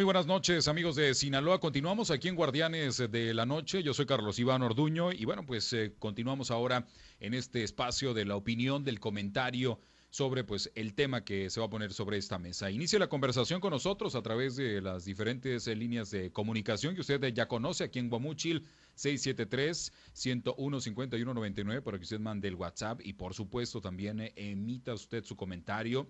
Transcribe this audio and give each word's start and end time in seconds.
Muy 0.00 0.06
buenas 0.06 0.26
noches, 0.26 0.66
amigos 0.66 0.96
de 0.96 1.12
Sinaloa. 1.12 1.60
Continuamos 1.60 2.10
aquí 2.10 2.28
en 2.28 2.34
Guardianes 2.34 2.96
de 3.10 3.34
la 3.34 3.44
Noche. 3.44 3.82
Yo 3.82 3.92
soy 3.92 4.06
Carlos 4.06 4.38
Iván 4.38 4.62
Orduño 4.62 5.12
y 5.12 5.26
bueno, 5.26 5.44
pues 5.44 5.70
eh, 5.74 5.92
continuamos 5.98 6.50
ahora 6.50 6.86
en 7.20 7.34
este 7.34 7.62
espacio 7.62 8.14
de 8.14 8.24
la 8.24 8.34
opinión, 8.34 8.82
del 8.82 8.98
comentario 8.98 9.78
sobre 10.08 10.42
pues 10.42 10.72
el 10.74 10.94
tema 10.94 11.22
que 11.22 11.50
se 11.50 11.60
va 11.60 11.66
a 11.66 11.68
poner 11.68 11.92
sobre 11.92 12.16
esta 12.16 12.38
mesa. 12.38 12.70
Inicia 12.70 12.98
la 12.98 13.08
conversación 13.08 13.60
con 13.60 13.72
nosotros 13.72 14.14
a 14.14 14.22
través 14.22 14.56
de 14.56 14.80
las 14.80 15.04
diferentes 15.04 15.66
eh, 15.66 15.76
líneas 15.76 16.10
de 16.10 16.32
comunicación 16.32 16.94
que 16.94 17.02
usted 17.02 17.22
ya 17.34 17.46
conoce 17.46 17.84
aquí 17.84 17.98
en 17.98 18.08
Guamuchil 18.08 18.66
673 18.94 19.92
101 20.14 20.80
5199 20.80 21.82
para 21.82 21.98
que 21.98 22.04
usted 22.04 22.20
mande 22.20 22.48
el 22.48 22.54
WhatsApp 22.54 23.02
y 23.04 23.12
por 23.12 23.34
supuesto 23.34 23.82
también 23.82 24.20
eh, 24.20 24.32
emita 24.34 24.94
usted 24.94 25.24
su 25.24 25.36
comentario 25.36 26.08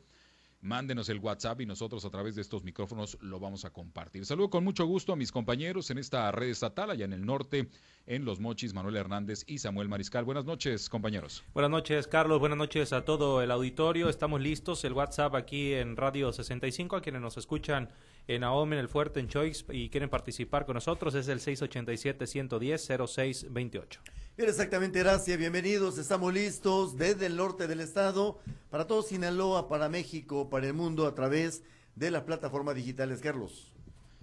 mándenos 0.60 1.08
el 1.08 1.18
WhatsApp 1.18 1.60
y 1.60 1.66
nosotros 1.66 2.04
a 2.04 2.10
través 2.10 2.34
de 2.34 2.42
estos 2.42 2.64
micrófonos 2.64 3.18
lo 3.20 3.40
vamos 3.40 3.64
a 3.64 3.70
compartir. 3.70 4.26
Saludo 4.26 4.50
con 4.50 4.64
mucho 4.64 4.84
gusto 4.84 5.12
a 5.12 5.16
mis 5.16 5.32
compañeros 5.32 5.90
en 5.90 5.98
esta 5.98 6.30
red 6.32 6.48
estatal 6.48 6.90
allá 6.90 7.04
en 7.04 7.12
el 7.12 7.24
norte, 7.24 7.68
en 8.06 8.24
Los 8.24 8.40
Mochis, 8.40 8.74
Manuel 8.74 8.96
Hernández 8.96 9.44
y 9.46 9.58
Samuel 9.58 9.88
Mariscal. 9.88 10.24
Buenas 10.24 10.44
noches, 10.44 10.88
compañeros. 10.88 11.42
Buenas 11.54 11.70
noches, 11.70 12.06
Carlos. 12.06 12.40
Buenas 12.40 12.58
noches 12.58 12.92
a 12.92 13.04
todo 13.04 13.42
el 13.42 13.50
auditorio. 13.50 14.08
Estamos 14.08 14.40
listos. 14.40 14.84
El 14.84 14.92
WhatsApp 14.92 15.34
aquí 15.34 15.74
en 15.74 15.96
Radio 15.96 16.32
65, 16.32 16.96
a 16.96 17.02
quienes 17.02 17.22
nos 17.22 17.36
escuchan 17.36 17.90
en 18.26 18.44
AOM, 18.44 18.72
en 18.72 18.78
el 18.78 18.88
Fuerte, 18.88 19.20
en 19.20 19.28
Choice 19.28 19.64
y 19.70 19.88
quieren 19.88 20.10
participar 20.10 20.66
con 20.66 20.74
nosotros, 20.74 21.14
es 21.14 21.28
el 21.28 21.40
687-110-0628. 21.40 23.98
Bien, 24.36 24.48
exactamente, 24.48 24.98
gracias, 25.00 25.36
bienvenidos, 25.36 25.98
estamos 25.98 26.32
listos 26.32 26.96
desde 26.96 27.26
el 27.26 27.36
norte 27.36 27.66
del 27.66 27.80
estado, 27.80 28.38
para 28.70 28.86
todo 28.86 29.02
Sinaloa, 29.02 29.68
para 29.68 29.88
México, 29.88 30.48
para 30.48 30.66
el 30.66 30.72
mundo, 30.72 31.06
a 31.06 31.14
través 31.14 31.62
de 31.94 32.10
las 32.10 32.22
plataformas 32.22 32.74
digitales. 32.74 33.20
Carlos. 33.20 33.72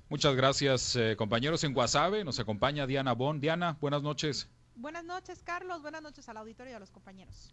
Muchas 0.09 0.35
gracias, 0.35 0.95
eh, 0.95 1.15
compañeros 1.17 1.63
en 1.63 1.73
Guasave, 1.73 2.23
nos 2.23 2.39
acompaña 2.39 2.88
Diana 2.88 3.13
Bon. 3.13 3.40
Diana, 3.40 3.77
buenas 3.79 4.01
noches. 4.01 4.49
Buenas 4.76 5.04
noches, 5.04 5.43
Carlos, 5.43 5.82
buenas 5.82 6.01
noches 6.01 6.27
al 6.29 6.37
auditorio 6.37 6.73
y 6.73 6.76
a 6.76 6.79
los 6.79 6.89
compañeros. 6.89 7.51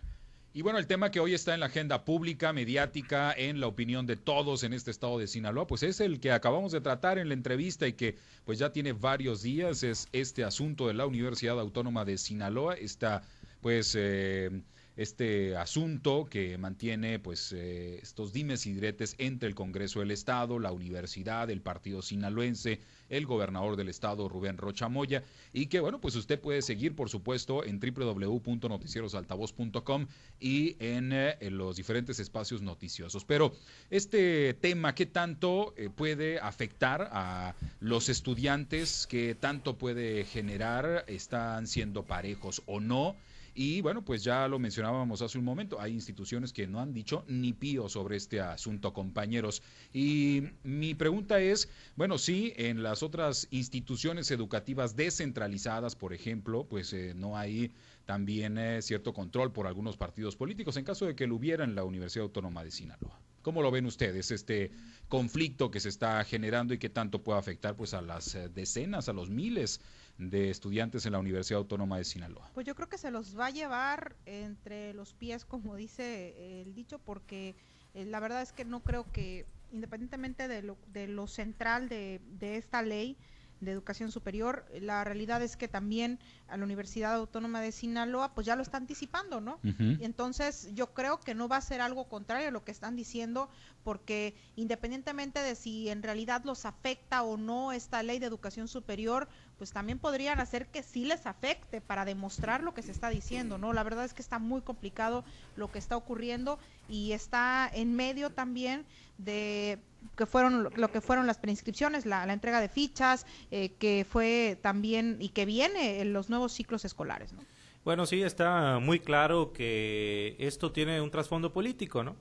Y 0.56 0.62
bueno, 0.62 0.78
el 0.78 0.86
tema 0.86 1.10
que 1.10 1.18
hoy 1.18 1.34
está 1.34 1.52
en 1.52 1.58
la 1.58 1.66
agenda 1.66 2.04
pública, 2.04 2.52
mediática, 2.52 3.34
en 3.36 3.58
la 3.58 3.66
opinión 3.66 4.06
de 4.06 4.14
todos 4.14 4.62
en 4.62 4.72
este 4.72 4.92
estado 4.92 5.18
de 5.18 5.26
Sinaloa, 5.26 5.66
pues 5.66 5.82
es 5.82 5.98
el 5.98 6.20
que 6.20 6.30
acabamos 6.30 6.70
de 6.70 6.80
tratar 6.80 7.18
en 7.18 7.26
la 7.26 7.34
entrevista 7.34 7.88
y 7.88 7.94
que 7.94 8.16
pues 8.44 8.60
ya 8.60 8.70
tiene 8.70 8.92
varios 8.92 9.42
días, 9.42 9.82
es 9.82 10.06
este 10.12 10.44
asunto 10.44 10.86
de 10.86 10.94
la 10.94 11.06
Universidad 11.06 11.58
Autónoma 11.58 12.04
de 12.04 12.18
Sinaloa, 12.18 12.74
está 12.74 13.22
pues 13.62 13.96
eh, 13.98 14.62
este 14.96 15.56
asunto 15.56 16.26
que 16.30 16.56
mantiene 16.58 17.18
pues 17.18 17.52
eh, 17.52 17.98
estos 18.02 18.32
dimes 18.32 18.66
y 18.66 18.72
diretes 18.72 19.16
entre 19.18 19.48
el 19.48 19.54
Congreso 19.54 20.00
del 20.00 20.12
Estado, 20.12 20.58
la 20.58 20.72
universidad, 20.72 21.50
el 21.50 21.60
partido 21.60 22.00
sinaloense, 22.02 22.80
el 23.08 23.24
gobernador 23.26 23.76
del 23.76 23.88
estado 23.88 24.28
Rubén 24.28 24.56
Rocha 24.56 24.88
Moya 24.88 25.22
y 25.52 25.66
que 25.66 25.80
bueno 25.80 26.00
pues 26.00 26.14
usted 26.16 26.40
puede 26.40 26.62
seguir 26.62 26.94
por 26.94 27.10
supuesto 27.10 27.64
en 27.64 27.80
www.noticierosaltavoz.com 27.80 30.06
y 30.40 30.76
en, 30.78 31.12
eh, 31.12 31.36
en, 31.40 31.58
los 31.58 31.76
diferentes 31.76 32.20
espacios 32.20 32.62
noticiosos. 32.62 33.24
Pero 33.24 33.52
este 33.90 34.54
tema, 34.54 34.94
¿qué 34.94 35.06
tanto 35.06 35.74
eh, 35.76 35.90
puede 35.94 36.38
afectar 36.38 37.08
a 37.12 37.56
los 37.80 38.08
estudiantes? 38.08 39.08
¿Qué 39.08 39.34
tanto 39.34 39.76
puede 39.76 40.24
generar? 40.24 41.04
¿Están 41.08 41.66
siendo 41.66 42.04
parejos 42.04 42.62
o 42.66 42.78
no? 42.80 43.16
Y 43.54 43.80
bueno, 43.82 44.04
pues 44.04 44.24
ya 44.24 44.48
lo 44.48 44.58
mencionábamos 44.58 45.22
hace 45.22 45.38
un 45.38 45.44
momento, 45.44 45.80
hay 45.80 45.92
instituciones 45.92 46.52
que 46.52 46.66
no 46.66 46.80
han 46.80 46.92
dicho 46.92 47.24
ni 47.28 47.52
pío 47.52 47.88
sobre 47.88 48.16
este 48.16 48.40
asunto, 48.40 48.92
compañeros. 48.92 49.62
Y 49.92 50.42
mi 50.64 50.94
pregunta 50.94 51.40
es, 51.40 51.68
bueno, 51.94 52.18
sí, 52.18 52.52
en 52.56 52.82
las 52.82 53.04
otras 53.04 53.46
instituciones 53.50 54.30
educativas 54.32 54.96
descentralizadas, 54.96 55.94
por 55.94 56.12
ejemplo, 56.12 56.66
pues 56.68 56.92
eh, 56.92 57.14
no 57.14 57.36
hay 57.36 57.72
también 58.06 58.58
eh, 58.58 58.82
cierto 58.82 59.14
control 59.14 59.52
por 59.52 59.66
algunos 59.66 59.96
partidos 59.96 60.36
políticos, 60.36 60.76
en 60.76 60.84
caso 60.84 61.06
de 61.06 61.14
que 61.14 61.26
lo 61.26 61.36
hubiera 61.36 61.64
en 61.64 61.74
la 61.74 61.84
Universidad 61.84 62.24
Autónoma 62.24 62.64
de 62.64 62.72
Sinaloa. 62.72 63.23
¿Cómo 63.44 63.60
lo 63.60 63.70
ven 63.70 63.84
ustedes 63.84 64.30
este 64.30 64.70
conflicto 65.06 65.70
que 65.70 65.78
se 65.78 65.90
está 65.90 66.24
generando 66.24 66.72
y 66.72 66.78
qué 66.78 66.88
tanto 66.88 67.22
puede 67.22 67.38
afectar 67.38 67.76
pues 67.76 67.92
a 67.92 68.00
las 68.00 68.34
eh, 68.34 68.48
decenas, 68.48 69.10
a 69.10 69.12
los 69.12 69.28
miles 69.28 69.82
de 70.16 70.48
estudiantes 70.48 71.04
en 71.04 71.12
la 71.12 71.18
Universidad 71.18 71.58
Autónoma 71.58 71.98
de 71.98 72.04
Sinaloa? 72.04 72.50
Pues 72.54 72.66
yo 72.66 72.74
creo 72.74 72.88
que 72.88 72.96
se 72.96 73.10
los 73.10 73.38
va 73.38 73.46
a 73.46 73.50
llevar 73.50 74.16
entre 74.24 74.94
los 74.94 75.12
pies, 75.12 75.44
como 75.44 75.76
dice 75.76 76.62
el 76.62 76.74
dicho, 76.74 76.98
porque 76.98 77.54
eh, 77.92 78.06
la 78.06 78.18
verdad 78.18 78.40
es 78.40 78.54
que 78.54 78.64
no 78.64 78.80
creo 78.82 79.12
que, 79.12 79.44
independientemente 79.72 80.48
de 80.48 80.62
lo, 80.62 80.78
de 80.86 81.06
lo 81.06 81.26
central 81.26 81.90
de, 81.90 82.22
de 82.38 82.56
esta 82.56 82.80
ley, 82.80 83.18
de 83.64 83.72
educación 83.72 84.10
superior. 84.10 84.64
La 84.80 85.04
realidad 85.04 85.42
es 85.42 85.56
que 85.56 85.68
también 85.68 86.18
a 86.48 86.56
la 86.56 86.64
Universidad 86.64 87.14
Autónoma 87.14 87.60
de 87.60 87.72
Sinaloa, 87.72 88.34
pues 88.34 88.46
ya 88.46 88.56
lo 88.56 88.62
está 88.62 88.76
anticipando, 88.76 89.40
¿no? 89.40 89.58
Y 89.62 90.04
entonces 90.04 90.68
yo 90.74 90.92
creo 90.92 91.20
que 91.20 91.34
no 91.34 91.48
va 91.48 91.56
a 91.56 91.60
ser 91.60 91.80
algo 91.80 92.08
contrario 92.08 92.48
a 92.48 92.50
lo 92.50 92.64
que 92.64 92.70
están 92.70 92.96
diciendo, 92.96 93.48
porque 93.82 94.34
independientemente 94.56 95.40
de 95.40 95.54
si 95.54 95.88
en 95.88 96.02
realidad 96.02 96.42
los 96.44 96.64
afecta 96.64 97.22
o 97.22 97.36
no 97.36 97.72
esta 97.72 98.02
ley 98.02 98.18
de 98.18 98.26
educación 98.26 98.68
superior, 98.68 99.28
pues 99.58 99.72
también 99.72 99.98
podrían 99.98 100.40
hacer 100.40 100.66
que 100.66 100.82
sí 100.82 101.04
les 101.04 101.26
afecte 101.26 101.80
para 101.80 102.04
demostrar 102.04 102.62
lo 102.62 102.74
que 102.74 102.82
se 102.82 102.92
está 102.92 103.08
diciendo, 103.08 103.58
¿no? 103.58 103.72
La 103.72 103.82
verdad 103.82 104.04
es 104.04 104.14
que 104.14 104.22
está 104.22 104.38
muy 104.38 104.62
complicado 104.62 105.24
lo 105.56 105.70
que 105.70 105.78
está 105.78 105.96
ocurriendo 105.96 106.58
y 106.88 107.12
está 107.12 107.70
en 107.72 107.94
medio 107.94 108.30
también 108.30 108.84
de 109.18 109.78
que 110.16 110.26
fueron 110.26 110.68
lo 110.74 110.90
que 110.90 111.00
fueron 111.00 111.26
las 111.26 111.38
preinscripciones, 111.38 112.04
la, 112.04 112.26
la 112.26 112.32
entrega 112.32 112.60
de 112.60 112.68
fichas, 112.68 113.26
eh, 113.50 113.72
que 113.78 114.06
fue 114.08 114.58
también 114.60 115.16
y 115.20 115.30
que 115.30 115.46
viene 115.46 116.00
en 116.00 116.12
los 116.12 116.28
nuevos 116.28 116.52
ciclos 116.52 116.84
escolares, 116.84 117.32
¿no? 117.32 117.42
Bueno, 117.84 118.06
sí, 118.06 118.22
está 118.22 118.78
muy 118.80 118.98
claro 118.98 119.52
que 119.52 120.36
esto 120.38 120.72
tiene 120.72 121.02
un 121.02 121.10
trasfondo 121.10 121.52
político, 121.52 122.02
¿no? 122.02 122.16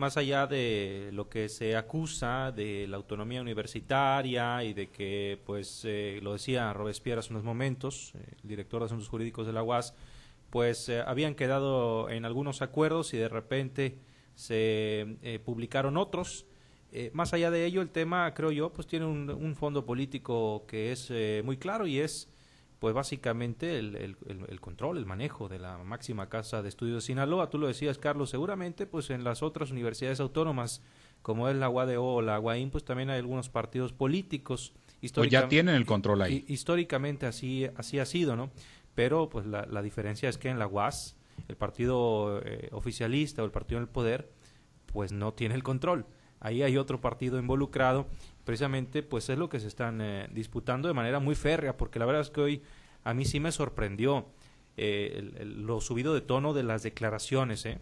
Más 0.00 0.16
allá 0.16 0.46
de 0.46 1.10
lo 1.12 1.28
que 1.28 1.50
se 1.50 1.76
acusa 1.76 2.52
de 2.52 2.86
la 2.88 2.96
autonomía 2.96 3.42
universitaria 3.42 4.64
y 4.64 4.72
de 4.72 4.86
que, 4.86 5.38
pues, 5.44 5.82
eh, 5.84 6.20
lo 6.22 6.32
decía 6.32 6.72
Robespierre 6.72 7.18
hace 7.18 7.34
unos 7.34 7.44
momentos, 7.44 8.14
eh, 8.14 8.24
el 8.42 8.48
director 8.48 8.80
de 8.80 8.86
Asuntos 8.86 9.10
Jurídicos 9.10 9.46
de 9.46 9.52
la 9.52 9.62
UAS, 9.62 9.92
pues 10.48 10.88
eh, 10.88 11.02
habían 11.06 11.34
quedado 11.34 12.08
en 12.08 12.24
algunos 12.24 12.62
acuerdos 12.62 13.12
y 13.12 13.18
de 13.18 13.28
repente 13.28 13.98
se 14.34 15.18
eh, 15.20 15.38
publicaron 15.44 15.98
otros. 15.98 16.46
Más 17.12 17.34
allá 17.34 17.50
de 17.50 17.66
ello, 17.66 17.82
el 17.82 17.90
tema, 17.90 18.32
creo 18.32 18.52
yo, 18.52 18.72
pues 18.72 18.86
tiene 18.86 19.04
un, 19.04 19.28
un 19.28 19.54
fondo 19.54 19.84
político 19.84 20.64
que 20.66 20.92
es 20.92 21.12
muy 21.44 21.58
claro 21.58 21.86
y 21.86 22.00
es, 22.00 22.28
pues 22.80 22.94
básicamente, 22.94 23.78
el, 23.78 23.94
el, 23.94 24.16
el, 24.48 24.60
control, 24.60 24.96
el 24.96 25.04
manejo 25.04 25.50
de 25.50 25.58
la 25.58 25.76
máxima 25.78 26.30
casa 26.30 26.62
de 26.62 26.70
estudios 26.70 26.96
de 26.96 27.00
Sinaloa. 27.02 27.50
Tú 27.50 27.58
lo 27.58 27.66
decías, 27.66 27.98
Carlos, 27.98 28.30
seguramente, 28.30 28.86
pues 28.86 29.10
en 29.10 29.22
las 29.22 29.42
otras 29.42 29.70
universidades 29.70 30.18
autónomas, 30.18 30.82
como 31.20 31.50
es 31.50 31.56
la 31.56 31.68
UADO 31.68 32.02
o 32.02 32.22
la 32.22 32.40
UAIN, 32.40 32.70
pues 32.70 32.82
también 32.82 33.10
hay 33.10 33.18
algunos 33.18 33.50
partidos 33.50 33.92
políticos. 33.92 34.72
Pues 35.14 35.30
ya 35.30 35.46
tienen 35.46 35.74
el 35.74 35.84
control 35.84 36.22
ahí. 36.22 36.46
Históricamente 36.48 37.26
así, 37.26 37.68
así 37.76 37.98
ha 37.98 38.06
sido, 38.06 38.34
¿no? 38.34 38.50
Pero, 38.94 39.28
pues 39.28 39.44
la, 39.44 39.66
la 39.66 39.82
diferencia 39.82 40.30
es 40.30 40.38
que 40.38 40.48
en 40.48 40.58
la 40.58 40.66
UAS, 40.66 41.18
el 41.48 41.56
partido 41.56 42.40
eh, 42.42 42.70
oficialista 42.72 43.42
o 43.42 43.44
el 43.44 43.50
partido 43.50 43.76
en 43.76 43.82
el 43.82 43.90
poder, 43.90 44.32
pues 44.86 45.12
no 45.12 45.34
tiene 45.34 45.54
el 45.54 45.62
control. 45.62 46.06
Ahí 46.40 46.62
hay 46.62 46.78
otro 46.78 47.02
partido 47.02 47.38
involucrado, 47.38 48.06
precisamente 48.50 49.04
pues 49.04 49.28
es 49.28 49.38
lo 49.38 49.48
que 49.48 49.60
se 49.60 49.68
están 49.68 50.00
eh, 50.00 50.28
disputando 50.32 50.88
de 50.88 50.94
manera 50.94 51.20
muy 51.20 51.36
férrea, 51.36 51.76
porque 51.76 52.00
la 52.00 52.04
verdad 52.04 52.22
es 52.22 52.30
que 52.30 52.40
hoy 52.40 52.62
a 53.04 53.14
mí 53.14 53.24
sí 53.24 53.38
me 53.38 53.52
sorprendió 53.52 54.26
eh, 54.76 55.12
el, 55.18 55.36
el, 55.36 55.62
lo 55.62 55.80
subido 55.80 56.14
de 56.14 56.20
tono 56.20 56.52
de 56.52 56.64
las 56.64 56.82
declaraciones. 56.82 57.64
¿eh? 57.64 57.78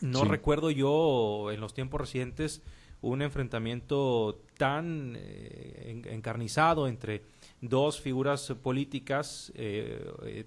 No 0.00 0.22
sí. 0.22 0.28
recuerdo 0.28 0.72
yo 0.72 1.52
en 1.52 1.60
los 1.60 1.72
tiempos 1.72 2.00
recientes 2.00 2.62
un 3.00 3.22
enfrentamiento 3.22 4.42
tan 4.58 5.14
eh, 5.16 6.02
encarnizado 6.06 6.88
entre 6.88 7.22
dos 7.60 8.00
figuras 8.00 8.52
políticas 8.60 9.52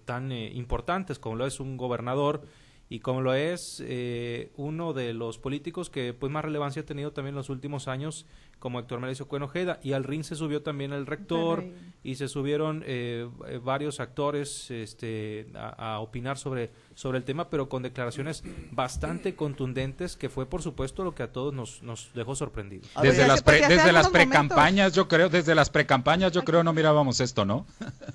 tan 0.04 0.34
eh, 0.34 0.52
importantes 0.54 1.18
como 1.18 1.38
lo 1.38 1.46
es 1.46 1.62
un 1.62 1.78
gobernador 1.78 2.42
y 2.90 3.00
como 3.00 3.22
lo 3.22 3.34
es 3.34 3.84
eh, 3.86 4.52
uno 4.58 4.94
de 4.94 5.14
los 5.14 5.40
políticos 5.40 5.90
que 5.90 6.14
pues 6.14 6.32
más 6.32 6.46
relevancia 6.46 6.84
ha 6.84 6.86
tenido 6.86 7.12
también 7.12 7.34
en 7.34 7.38
los 7.38 7.50
últimos 7.50 7.88
años 7.88 8.26
como 8.60 8.80
Héctor 8.80 9.00
Mauricio 9.00 9.28
Cuenojeda 9.28 9.80
y 9.84 9.94
al 9.94 10.04
ring 10.04 10.24
se 10.24 10.36
subió 10.36 10.62
también 10.62 10.94
el 10.94 11.06
rector 11.06 11.64
y 12.04 12.16
se 12.16 12.28
subieron 12.28 12.84
eh, 12.86 13.30
varios 13.64 14.00
actores 14.00 14.72
este, 14.72 15.48
a, 15.56 15.96
a, 15.96 16.00
opinar 16.00 16.38
sobre, 16.38 16.72
sobre 16.96 17.18
el 17.18 17.24
tema 17.24 17.50
pero 17.50 17.70
con 17.70 17.84
declaraciones 17.84 18.44
bastante 18.72 19.36
contundentes 19.36 20.16
que 20.16 20.30
fue 20.30 20.46
por 20.46 20.62
supuesto 20.62 21.04
lo 21.04 21.14
que 21.14 21.24
a 21.24 21.32
todos 21.32 21.54
nos, 21.54 21.84
nos 21.84 22.12
dejó 22.14 22.36
sorprendidos. 22.36 22.90
Desde 23.02 23.20
ver, 23.20 23.28
las 23.28 23.44
pre, 23.44 23.68
desde 23.68 23.92
las 23.92 24.10
precampañas 24.10 24.94
yo 24.94 25.08
creo 25.08 25.30
desde 25.30 25.54
las 25.54 25.70
precampañas 25.70 26.32
yo 26.32 26.44
creo 26.44 26.64
no 26.64 26.74
mirábamos 26.74 27.20
esto 27.20 27.46
no 27.46 27.66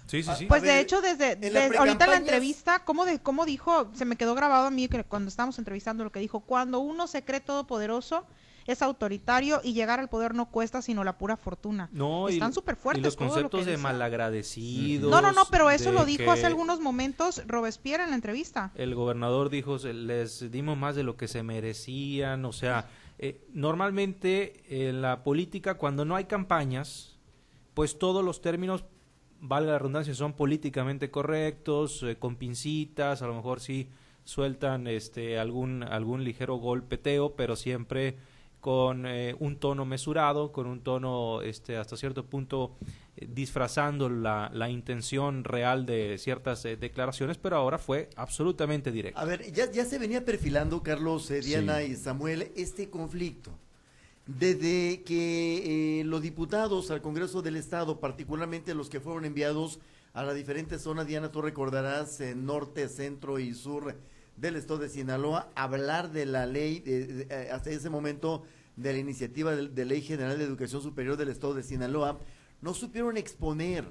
sí 0.07 0.23
sí 0.23 0.31
sí. 0.37 0.47
Pues 0.47 0.63
de 0.63 0.81
hecho 0.81 1.01
desde, 1.01 1.37
desde 1.37 1.77
ahorita 1.77 2.07
la 2.07 2.17
entrevista 2.17 2.85
cómo 2.85 3.05
de 3.05 3.21
cómo 3.21 3.45
dijo 3.45 3.91
se 3.95 4.05
me 4.05 4.17
quedó 4.17 4.35
grabado 4.35 4.67
a 4.67 4.71
mí 4.71 4.89
que 4.89 5.05
cuando 5.05 5.29
estábamos 5.29 5.59
entrevistando 5.59 6.05
lo 6.05 6.11
que 6.11 6.21
dijo 6.21 6.41
cuando 6.41 6.81
uno 6.81 7.07
se 7.07 7.25
cree 7.25 7.41
todopoderoso 7.41 8.27
es 8.73 8.83
autoritario 8.83 9.61
y 9.65 9.73
llegar 9.73 10.01
al 10.01 10.09
poder 10.09 10.35
no 10.35 10.47
cuesta 10.51 10.83
sino 10.83 11.05
la 11.05 11.19
pura 11.19 11.37
fortuna. 11.37 11.89
No, 11.93 12.29
Están 12.29 12.53
súper 12.53 12.77
fuertes. 12.77 13.01
Y 13.01 13.05
los 13.05 13.15
lo 13.15 13.27
conceptos 13.27 13.65
que 13.65 13.71
de 13.73 13.77
malagradecidos. 13.77 15.11
No, 15.11 15.21
no, 15.21 15.33
no, 15.33 15.43
pero 15.51 15.71
eso 15.71 15.93
lo 15.93 16.05
dijo 16.05 16.31
hace 16.31 16.47
algunos 16.47 16.81
momentos 16.81 17.43
Robespierre 17.47 18.05
en 18.05 18.11
la 18.11 18.17
entrevista. 18.17 18.73
El 18.75 18.95
gobernador 18.95 19.51
dijo, 19.51 19.79
"Se- 19.79 19.93
les 19.95 20.51
dimos 20.51 20.77
más 20.77 20.95
de 20.97 21.03
lo 21.03 21.17
que 21.17 21.29
se 21.29 21.43
merecían. 21.43 22.45
O 22.45 22.53
sea, 22.53 22.89
eh, 23.19 23.45
normalmente 23.53 24.89
en 24.89 25.03
la 25.03 25.23
política, 25.25 25.75
cuando 25.75 26.05
no 26.05 26.17
hay 26.17 26.25
campañas, 26.25 27.19
pues 27.75 27.99
todos 27.99 28.25
los 28.25 28.41
términos, 28.41 28.85
valga 29.41 29.73
la 29.73 29.79
redundancia, 29.79 30.15
son 30.15 30.35
políticamente 30.35 31.11
correctos, 31.11 32.03
eh, 32.03 32.17
con 32.17 32.37
pincitas, 32.37 33.23
a 33.23 33.27
lo 33.27 33.35
mejor 33.35 33.61
sí 33.61 33.89
sueltan 34.25 34.87
este 34.87 35.39
algún 35.39 35.83
algún 35.83 36.25
ligero 36.25 36.57
golpeteo, 36.57 37.35
pero 37.37 37.57
siempre 37.57 38.17
con 38.61 39.07
eh, 39.07 39.35
un 39.39 39.57
tono 39.59 39.85
mesurado, 39.85 40.53
con 40.53 40.67
un 40.67 40.83
tono 40.83 41.41
este 41.43 41.77
hasta 41.79 41.97
cierto 41.97 42.27
punto 42.27 42.77
eh, 43.17 43.27
disfrazando 43.29 44.09
la, 44.09 44.51
la 44.53 44.69
intención 44.69 45.45
real 45.45 45.87
de 45.87 46.19
ciertas 46.19 46.65
eh, 46.67 46.77
declaraciones, 46.77 47.39
pero 47.39 47.57
ahora 47.57 47.79
fue 47.79 48.11
absolutamente 48.17 48.93
directo. 48.93 49.19
A 49.19 49.25
ver, 49.25 49.51
ya, 49.53 49.71
ya 49.71 49.85
se 49.85 49.99
venía 49.99 50.25
perfilando, 50.25 50.83
Carlos, 50.83 51.31
eh, 51.31 51.41
Diana 51.41 51.79
Sí. 51.79 51.93
y 51.93 51.97
Samuel, 51.97 52.53
este 52.55 52.91
conflicto. 52.91 53.51
Desde 54.27 55.03
que 55.03 56.01
eh, 56.01 56.05
los 56.05 56.23
diputados 56.23 56.91
al 56.91 57.01
Congreso 57.03 57.43
del 57.43 57.57
Estado, 57.57 57.99
particularmente 57.99 58.75
los 58.75 58.89
que 58.89 59.01
fueron 59.01 59.25
enviados 59.25 59.81
a 60.13 60.23
las 60.23 60.35
diferentes 60.37 60.83
zonas, 60.83 61.07
Diana, 61.07 61.33
tú 61.33 61.41
recordarás, 61.43 62.21
norte, 62.37 62.89
centro 62.89 63.39
y 63.39 63.55
sur 63.55 63.97
del 64.41 64.57
estado 64.57 64.81
de 64.81 64.89
Sinaloa, 64.89 65.51
hablar 65.55 66.11
de 66.13 66.25
la 66.27 66.47
ley, 66.47 66.81
de- 66.81 67.27
eh, 67.29 67.51
hasta 67.53 67.71
ese 67.71 67.91
momento, 67.91 68.43
de 68.77 68.93
la 68.95 68.99
iniciativa 68.99 69.55
de, 69.55 69.85
Ley 69.85 70.01
General 70.01 70.39
de 70.39 70.45
Educación 70.45 70.81
Superior 70.81 71.17
del 71.19 71.29
estado 71.29 71.53
de 71.55 71.63
Sinaloa, 71.63 72.19
no 72.63 72.73
supieron 72.73 73.19
exponer 73.19 73.85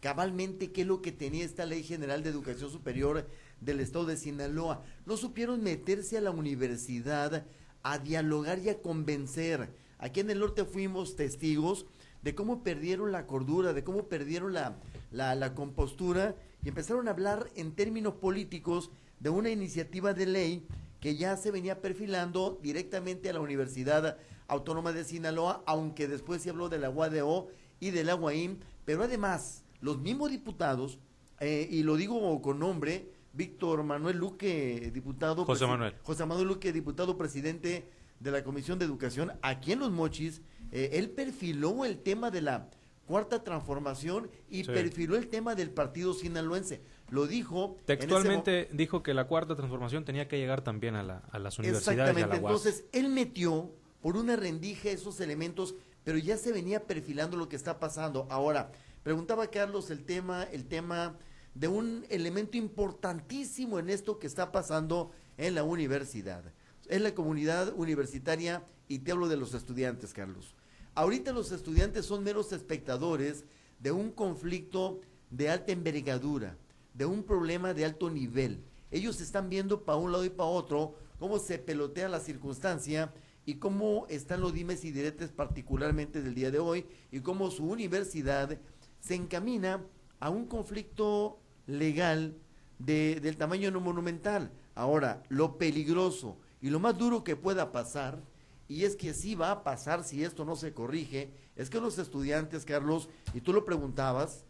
cabalmente 0.00 0.72
qué 0.72 0.80
es 0.80 0.86
lo 0.88 1.00
que 1.00 1.12
tenía 1.12 1.44
esta 1.44 1.64
Ley 1.64 1.84
General 1.84 2.24
de 2.24 2.30
Educación 2.30 2.68
Superior 2.70 3.28
del 3.60 3.78
estado 3.78 4.04
de 4.06 4.16
Sinaloa. 4.16 4.82
No 5.06 5.16
supieron 5.16 5.62
meterse 5.62 6.18
a 6.18 6.20
la 6.20 6.32
universidad 6.32 7.44
a 7.84 7.98
dialogar 7.98 8.58
y 8.58 8.68
a 8.70 8.82
convencer. 8.82 9.68
Aquí 9.98 10.18
en 10.20 10.30
el 10.30 10.40
norte 10.40 10.64
fuimos 10.64 11.14
testigos 11.14 11.86
de 12.22 12.34
cómo 12.34 12.64
perdieron 12.64 13.12
la 13.12 13.26
cordura, 13.26 13.72
de 13.72 13.84
cómo 13.84 14.08
perdieron 14.08 14.52
la, 14.54 14.76
la 15.12 15.54
compostura 15.54 16.34
y 16.64 16.68
empezaron 16.68 17.06
a 17.06 17.12
hablar 17.12 17.48
en 17.54 17.72
términos 17.72 18.14
políticos 18.14 18.90
de 19.22 19.30
una 19.30 19.50
iniciativa 19.50 20.12
de 20.14 20.26
ley 20.26 20.66
que 21.00 21.16
ya 21.16 21.36
se 21.36 21.52
venía 21.52 21.80
perfilando 21.80 22.58
directamente 22.60 23.30
a 23.30 23.32
la 23.32 23.40
Universidad 23.40 24.18
Autónoma 24.48 24.92
de 24.92 25.04
Sinaloa, 25.04 25.62
aunque 25.66 26.08
después 26.08 26.42
se 26.42 26.50
habló 26.50 26.68
de 26.68 26.78
la 26.78 26.90
UADO 26.90 27.48
y 27.78 27.90
de 27.90 28.02
la 28.02 28.16
UAIM, 28.16 28.58
pero 28.84 29.04
además 29.04 29.64
los 29.80 29.98
mismos 29.98 30.30
diputados, 30.30 30.98
eh, 31.40 31.68
y 31.70 31.84
lo 31.84 31.96
digo 31.96 32.42
con 32.42 32.58
nombre, 32.58 33.10
Víctor 33.32 33.84
Manuel 33.84 34.18
Luque, 34.18 34.90
diputado. 34.92 35.44
José 35.44 35.66
Manuel. 35.66 35.94
José 36.02 36.26
Manuel 36.26 36.48
Luque, 36.48 36.72
diputado 36.72 37.16
presidente 37.16 37.88
de 38.18 38.30
la 38.30 38.42
Comisión 38.44 38.78
de 38.78 38.84
Educación 38.84 39.32
aquí 39.42 39.72
en 39.72 39.78
Los 39.78 39.92
Mochis, 39.92 40.42
eh, 40.72 40.90
él 40.94 41.10
perfiló 41.10 41.84
el 41.84 41.98
tema 41.98 42.30
de 42.30 42.42
la 42.42 42.70
cuarta 43.06 43.42
transformación 43.44 44.30
y 44.48 44.64
Sí. 44.64 44.70
perfiló 44.70 45.16
el 45.16 45.28
tema 45.28 45.54
del 45.54 45.70
partido 45.70 46.14
sinaloense. 46.14 46.80
Lo 47.10 47.26
dijo. 47.26 47.76
Textualmente 47.84 48.68
dijo 48.72 49.02
que 49.02 49.12
la 49.12 49.26
cuarta 49.26 49.54
transformación 49.56 50.04
tenía 50.04 50.28
que 50.28 50.38
llegar 50.38 50.62
también 50.62 50.94
a, 50.94 51.02
la- 51.02 51.18
a 51.30 51.38
las 51.38 51.58
universidades 51.58 51.96
y 51.96 52.00
a 52.00 52.04
Exactamente, 52.04 52.36
la 52.36 52.42
UAS. 52.42 52.52
entonces 52.66 52.84
él 52.92 53.08
metió 53.10 53.70
por 54.00 54.16
una 54.16 54.36
rendija 54.36 54.88
esos 54.90 55.20
elementos, 55.20 55.74
pero 56.04 56.18
ya 56.18 56.36
se 56.36 56.52
venía 56.52 56.86
perfilando 56.86 57.36
lo 57.36 57.48
que 57.48 57.56
está 57.56 57.78
pasando. 57.78 58.26
Ahora, 58.30 58.72
preguntaba 59.02 59.46
Carlos 59.48 59.90
el 59.90 60.04
tema, 60.04 60.44
el 60.44 60.64
tema 60.66 61.16
de 61.54 61.68
un 61.68 62.06
elemento 62.08 62.56
importantísimo 62.56 63.78
en 63.78 63.90
esto 63.90 64.18
que 64.18 64.26
está 64.26 64.52
pasando 64.52 65.10
en 65.36 65.54
la 65.54 65.64
universidad. 65.64 66.44
Es 66.88 67.00
la 67.00 67.14
comunidad 67.14 67.74
universitaria 67.76 68.64
y 68.88 69.00
te 69.00 69.12
hablo 69.12 69.28
de 69.28 69.36
los 69.36 69.52
estudiantes, 69.54 70.12
Carlos. 70.14 70.54
Ahorita 70.94 71.32
los 71.32 71.52
estudiantes 71.52 72.04
son 72.06 72.22
meros 72.22 72.52
espectadores 72.52 73.44
de 73.80 73.92
un 73.92 74.10
conflicto 74.10 75.00
de 75.30 75.48
alta 75.48 75.72
envergadura, 75.72 76.56
de 76.94 77.06
un 77.06 77.22
problema 77.22 77.72
de 77.72 77.84
alto 77.84 78.10
nivel. 78.10 78.60
Ellos 78.90 79.20
están 79.20 79.48
viendo 79.48 79.84
para 79.84 79.96
un 79.98 80.12
lado 80.12 80.24
y 80.24 80.30
para 80.30 80.50
otro 80.50 80.94
cómo 81.18 81.38
se 81.38 81.58
pelotea 81.58 82.08
la 82.08 82.20
circunstancia 82.20 83.12
y 83.46 83.54
cómo 83.54 84.06
están 84.10 84.40
los 84.42 84.52
dimes 84.52 84.84
y 84.84 84.90
diretes 84.92 85.30
particularmente 85.30 86.20
del 86.22 86.34
día 86.34 86.50
de 86.50 86.58
hoy 86.58 86.84
y 87.10 87.20
cómo 87.20 87.50
su 87.50 87.64
universidad 87.64 88.58
se 89.00 89.14
encamina 89.14 89.82
a 90.20 90.28
un 90.30 90.46
conflicto 90.46 91.38
legal 91.66 92.36
de- 92.78 93.18
del 93.20 93.36
tamaño 93.38 93.70
no 93.70 93.80
monumental. 93.80 94.50
Ahora, 94.74 95.22
lo 95.28 95.56
peligroso 95.56 96.36
y 96.60 96.70
lo 96.70 96.78
más 96.80 96.96
duro 96.98 97.24
que 97.24 97.34
pueda 97.34 97.72
pasar, 97.72 98.20
y 98.68 98.84
es 98.84 98.96
que 98.96 99.14
sí 99.14 99.34
va 99.34 99.50
a 99.50 99.64
pasar 99.64 100.04
si 100.04 100.24
esto 100.24 100.44
no 100.44 100.56
se 100.56 100.72
corrige, 100.72 101.30
es 101.56 101.70
que 101.70 101.80
los 101.80 101.98
estudiantes, 101.98 102.64
Carlos, 102.64 103.08
y 103.34 103.40
tú 103.40 103.52
lo 103.52 103.64
preguntabas, 103.64 104.44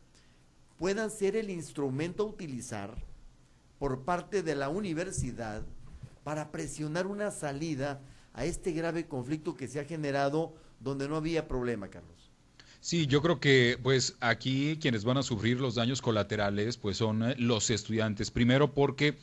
puedan 0.79 1.11
ser 1.11 1.37
el 1.37 1.50
instrumento 1.50 2.23
a 2.23 2.26
utilizar 2.26 2.97
por 3.79 4.05
parte 4.05 4.43
de 4.43 4.55
la 4.55 4.69
universidad 4.69 5.62
para 6.25 6.53
presionar 6.53 7.06
una 7.06 7.31
salida 7.31 8.00
a 8.32 8.44
este 8.44 8.73
grave 8.73 9.06
conflicto 9.06 9.56
que 9.56 9.69
se 9.69 9.81
ha 9.81 9.85
generado 9.85 10.55
donde 10.81 11.08
no 11.08 11.17
había 11.17 11.49
problema, 11.49 11.88
Carlos. 11.88 12.31
Sí, 12.81 13.06
yo 13.06 13.23
creo 13.23 13.38
que 13.38 13.79
pues 13.81 14.17
aquí 14.19 14.76
quienes 14.81 15.05
van 15.05 15.17
a 15.17 15.23
sufrir 15.23 15.61
los 15.61 15.76
daños 15.76 16.03
colaterales 16.03 16.76
pues 16.76 16.97
son 16.97 17.23
eh, 17.23 17.37
los 17.38 17.70
estudiantes. 17.70 18.32
Primero 18.32 18.75
porque 18.75 19.19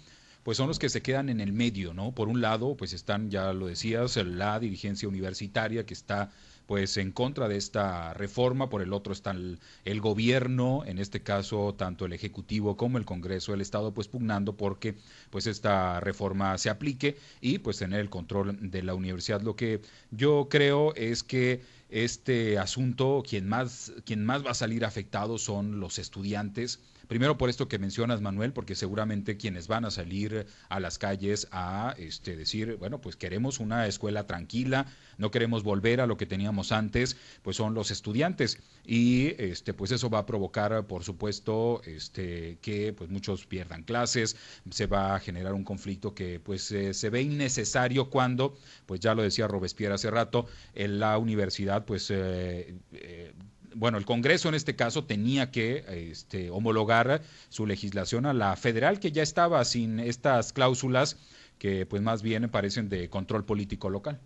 pues 0.49 0.57
son 0.57 0.67
los 0.67 0.79
que 0.79 0.89
se 0.89 1.03
quedan 1.03 1.29
en 1.29 1.41
el 1.41 1.53
medio, 1.53 1.93
¿no? 1.93 2.11
Por 2.11 2.27
un 2.27 2.41
lado, 2.41 2.75
pues 2.75 2.93
están, 2.93 3.29
ya 3.29 3.53
lo 3.53 3.67
decías, 3.67 4.15
la 4.15 4.59
dirigencia 4.59 5.07
universitaria 5.07 5.85
que 5.85 5.93
está 5.93 6.31
pues 6.65 6.97
en 6.97 7.11
contra 7.11 7.47
de 7.47 7.55
esta 7.55 8.15
reforma, 8.15 8.67
por 8.67 8.81
el 8.81 8.91
otro 8.91 9.13
está 9.13 9.29
el, 9.29 10.01
gobierno, 10.01 10.83
en 10.87 10.97
este 10.97 11.21
caso 11.21 11.75
tanto 11.77 12.07
el 12.07 12.13
ejecutivo 12.13 12.77
como 12.77 12.97
el 12.97 13.05
Congreso 13.05 13.51
del 13.51 13.61
Estado 13.61 13.93
pues 13.93 14.07
pugnando 14.07 14.57
porque 14.57 14.95
pues 15.29 15.45
esta 15.45 15.99
reforma 15.99 16.57
se 16.57 16.71
aplique 16.71 17.15
y 17.41 17.59
pues 17.59 17.77
tener 17.77 17.99
el 17.99 18.09
control 18.09 18.71
de 18.71 18.81
la 18.81 18.95
universidad. 18.95 19.41
Lo 19.41 19.55
que 19.55 19.83
yo 20.09 20.47
creo 20.49 20.95
es 20.95 21.21
que 21.21 21.61
este 21.89 22.57
asunto, 22.57 23.23
quien 23.27 23.47
más, 23.47 23.93
quien 24.03 24.25
más 24.25 24.43
va 24.43 24.49
a 24.49 24.55
salir 24.55 24.83
afectado 24.83 25.37
son 25.37 25.79
los 25.79 25.99
estudiantes. 25.99 26.79
Primero 27.09 27.39
por 27.39 27.49
esto 27.49 27.67
que 27.67 27.79
mencionas, 27.79 28.21
Manuel, 28.21 28.53
porque 28.53 28.75
seguramente 28.75 29.35
quienes 29.35 29.67
van 29.67 29.83
a 29.83 29.89
salir 29.89 30.45
a 30.69 30.79
las 30.79 30.99
calles 30.99 31.47
a 31.49 31.95
este, 31.97 32.37
decir, 32.37 32.75
bueno, 32.75 33.01
pues 33.01 33.15
queremos 33.15 33.59
una 33.59 33.87
escuela 33.87 34.27
tranquila, 34.27 34.85
no 35.17 35.31
queremos 35.31 35.63
volver 35.63 36.01
a 36.01 36.05
lo 36.05 36.17
que 36.17 36.27
teníamos 36.27 36.71
antes, 36.71 37.17
pues 37.41 37.57
son 37.57 37.73
los 37.73 37.89
estudiantes. 37.89 38.59
Y 38.85 39.33
este, 39.41 39.73
pues 39.73 39.89
eso 39.91 40.11
va 40.11 40.19
a 40.19 40.25
provocar, 40.27 40.85
por 40.85 41.03
supuesto, 41.03 41.81
este, 41.83 42.59
que 42.61 42.93
pues 42.93 43.09
muchos 43.09 43.47
pierdan 43.47 43.81
clases, 43.81 44.35
se 44.69 44.85
va 44.85 45.15
a 45.15 45.19
generar 45.19 45.55
un 45.55 45.63
conflicto 45.63 46.13
que 46.13 46.39
pues 46.39 46.71
eh, 46.71 46.93
se 46.93 47.09
ve 47.09 47.23
innecesario 47.23 48.11
cuando, 48.11 48.55
pues 48.85 48.99
ya 48.99 49.15
lo 49.15 49.23
decía 49.23 49.47
Robespierre 49.47 49.95
hace 49.95 50.11
rato, 50.11 50.45
en 50.75 50.99
la 50.99 51.17
universidad 51.17 51.85
pues 51.85 52.11
eh, 52.11 52.75
eh, 52.91 53.33
bueno, 53.75 53.97
el 53.97 54.05
Congreso 54.05 54.49
en 54.49 54.55
este 54.55 54.75
caso 54.75 55.03
tenía 55.05 55.51
que 55.51 55.83
este, 56.11 56.49
homologar 56.49 57.21
su 57.49 57.65
legislación 57.65 58.25
a 58.25 58.33
la 58.33 58.55
federal, 58.55 58.99
que 58.99 59.11
ya 59.11 59.23
estaba 59.23 59.63
sin 59.65 59.99
estas 59.99 60.53
cláusulas 60.53 61.17
que 61.57 61.85
pues 61.85 62.01
más 62.01 62.21
bien 62.21 62.49
parecen 62.49 62.87
de 62.89 63.09
control 63.09 63.43
político 63.45 63.89
local. 63.89 64.19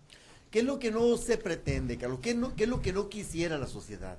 ¿Qué 0.51 0.59
es 0.59 0.65
lo 0.65 0.77
que 0.77 0.91
no 0.91 1.17
se 1.17 1.37
pretende, 1.37 1.97
Carlos? 1.97 2.19
¿Qué, 2.21 2.35
no- 2.35 2.55
qué 2.55 2.63
es 2.65 2.69
lo 2.69 2.81
que 2.81 2.93
no 2.93 3.09
quisiera 3.09 3.57
la 3.57 3.65
sociedad? 3.67 4.17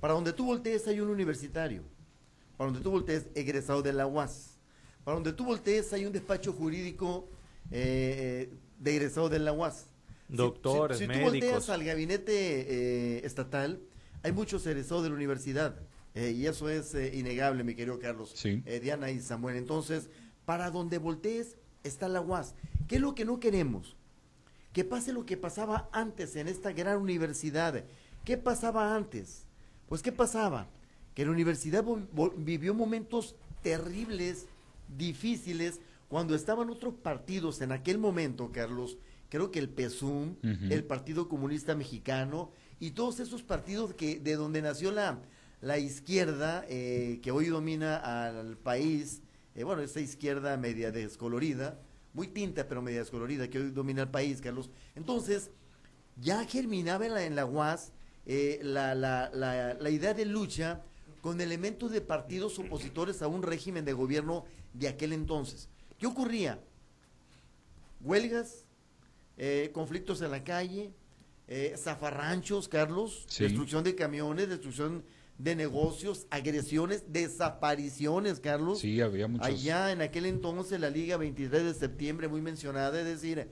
Para 0.00 0.14
donde 0.14 0.32
tú 0.32 0.44
voltees 0.46 0.86
hay 0.88 0.98
un 1.00 1.08
universitario. 1.08 1.82
Para 2.56 2.70
donde 2.70 2.82
tú 2.82 2.90
voltees, 2.90 3.26
egresado 3.36 3.82
de 3.82 3.92
la 3.92 4.06
UAS. 4.06 4.58
Para 5.04 5.14
donde 5.14 5.32
tú 5.32 5.44
voltees 5.44 5.92
hay 5.92 6.06
un 6.06 6.12
despacho 6.12 6.52
jurídico 6.52 7.28
eh, 7.70 8.50
de 8.80 8.96
egresado 8.96 9.28
de 9.28 9.38
la 9.38 9.52
UAS. 9.52 9.86
Si- 10.28 10.36
Doctores, 10.36 10.98
si, 10.98 11.04
si, 11.04 11.08
tú 11.08 11.12
médicos. 11.16 11.32
volteas 11.32 11.68
al 11.70 11.84
gabinete 11.84 12.32
eh, 12.34 13.20
estatal, 13.24 13.78
hay 14.26 14.32
muchos 14.32 14.66
egresados 14.66 15.04
de 15.04 15.10
la 15.10 15.14
universidad. 15.14 15.76
eh, 16.14 16.32
y 16.32 16.46
eso 16.46 16.68
es 16.68 16.94
eh, 16.96 17.12
innegable, 17.14 17.62
mi 17.62 17.76
querido 17.76 18.00
Carlos. 18.00 18.32
Sí. 18.34 18.60
Eh, 18.66 18.80
Diana 18.80 19.08
y 19.10 19.20
Samuel. 19.20 19.56
Entonces, 19.56 20.08
para 20.44 20.70
donde 20.72 20.98
voltees 20.98 21.56
está 21.84 22.08
la 22.08 22.20
UAS. 22.20 22.54
¿Qué 22.88 22.96
es 22.96 23.00
lo 23.00 23.14
que 23.14 23.24
no 23.24 23.38
queremos? 23.38 23.94
que 24.72 24.84
pase 24.84 25.14
lo 25.14 25.24
que 25.24 25.38
pasaba 25.38 25.88
antes 25.90 26.36
en 26.36 26.48
esta 26.48 26.70
gran 26.72 26.98
universidad. 26.98 27.82
¿Qué 28.26 28.36
pasaba 28.36 28.94
antes? 28.94 29.46
Pues 29.88 30.02
¿qué 30.02 30.12
pasaba? 30.12 30.66
Que 31.14 31.24
la 31.24 31.30
universidad 31.30 31.82
vivió 32.36 32.74
momentos 32.74 33.36
terribles, 33.62 34.46
difíciles, 34.98 35.80
cuando 36.08 36.34
estaban 36.34 36.68
otros 36.68 36.92
partidos 36.92 37.62
en 37.62 37.72
aquel 37.72 37.96
momento, 37.96 38.50
Carlos, 38.52 38.98
creo 39.30 39.50
que 39.50 39.60
el 39.60 39.70
PESUM, 39.70 40.36
el 40.42 40.84
Partido 40.84 41.26
Comunista 41.26 41.74
Mexicano 41.74 42.50
y 42.80 42.90
todos 42.90 43.20
esos 43.20 43.42
partidos 43.42 43.94
que 43.94 44.20
de 44.20 44.36
donde 44.36 44.62
nació 44.62 44.92
la, 44.92 45.18
la 45.60 45.78
izquierda 45.78 46.64
eh, 46.68 47.20
que 47.22 47.30
hoy 47.30 47.46
domina 47.46 47.96
al 47.96 48.56
país, 48.56 49.22
eh, 49.54 49.64
bueno, 49.64 49.82
esta 49.82 50.00
izquierda 50.00 50.56
media 50.56 50.92
descolorida, 50.92 51.78
muy 52.12 52.28
tinta 52.28 52.68
pero 52.68 52.82
media 52.82 53.00
descolorida 53.00 53.48
que 53.48 53.58
hoy 53.58 53.70
domina 53.70 54.02
el 54.02 54.08
país, 54.08 54.40
Carlos. 54.40 54.70
Entonces, 54.94 55.50
ya 56.20 56.44
germinaba 56.44 57.06
en 57.06 57.14
la, 57.14 57.24
en 57.24 57.36
la 57.36 57.46
UAS 57.46 57.92
eh, 58.26 58.60
la, 58.62 58.94
la, 58.94 59.30
la, 59.32 59.74
la 59.74 59.90
idea 59.90 60.14
de 60.14 60.24
lucha 60.24 60.82
con 61.20 61.40
elementos 61.40 61.90
de 61.90 62.00
partidos 62.00 62.58
opositores 62.58 63.20
a 63.22 63.28
un 63.28 63.42
régimen 63.42 63.84
de 63.84 63.92
gobierno 63.92 64.44
de 64.74 64.88
aquel 64.88 65.12
entonces. 65.12 65.68
¿Qué 65.98 66.06
ocurría? 66.06 66.60
Huelgas, 68.00 68.64
eh, 69.36 69.70
conflictos 69.72 70.20
en 70.22 70.30
la 70.30 70.44
calle, 70.44 70.92
eh, 71.48 71.74
zafarranchos, 71.76 72.68
Carlos, 72.68 73.24
Sí. 73.28 73.44
destrucción 73.44 73.84
de 73.84 73.94
camiones, 73.94 74.48
destrucción 74.48 75.04
de 75.38 75.54
negocios, 75.54 76.26
agresiones, 76.30 77.04
desapariciones, 77.12 78.40
Carlos. 78.40 78.78
Sí, 78.80 79.00
había 79.00 79.28
muchos. 79.28 79.46
Allá 79.46 79.92
en 79.92 80.00
aquel 80.00 80.26
entonces 80.26 80.80
la 80.80 80.90
Liga 80.90 81.16
23 81.16 81.64
de 81.64 81.74
septiembre, 81.74 82.28
muy 82.28 82.40
mencionada, 82.40 82.98
es 82.98 83.06
decir, 83.06 83.48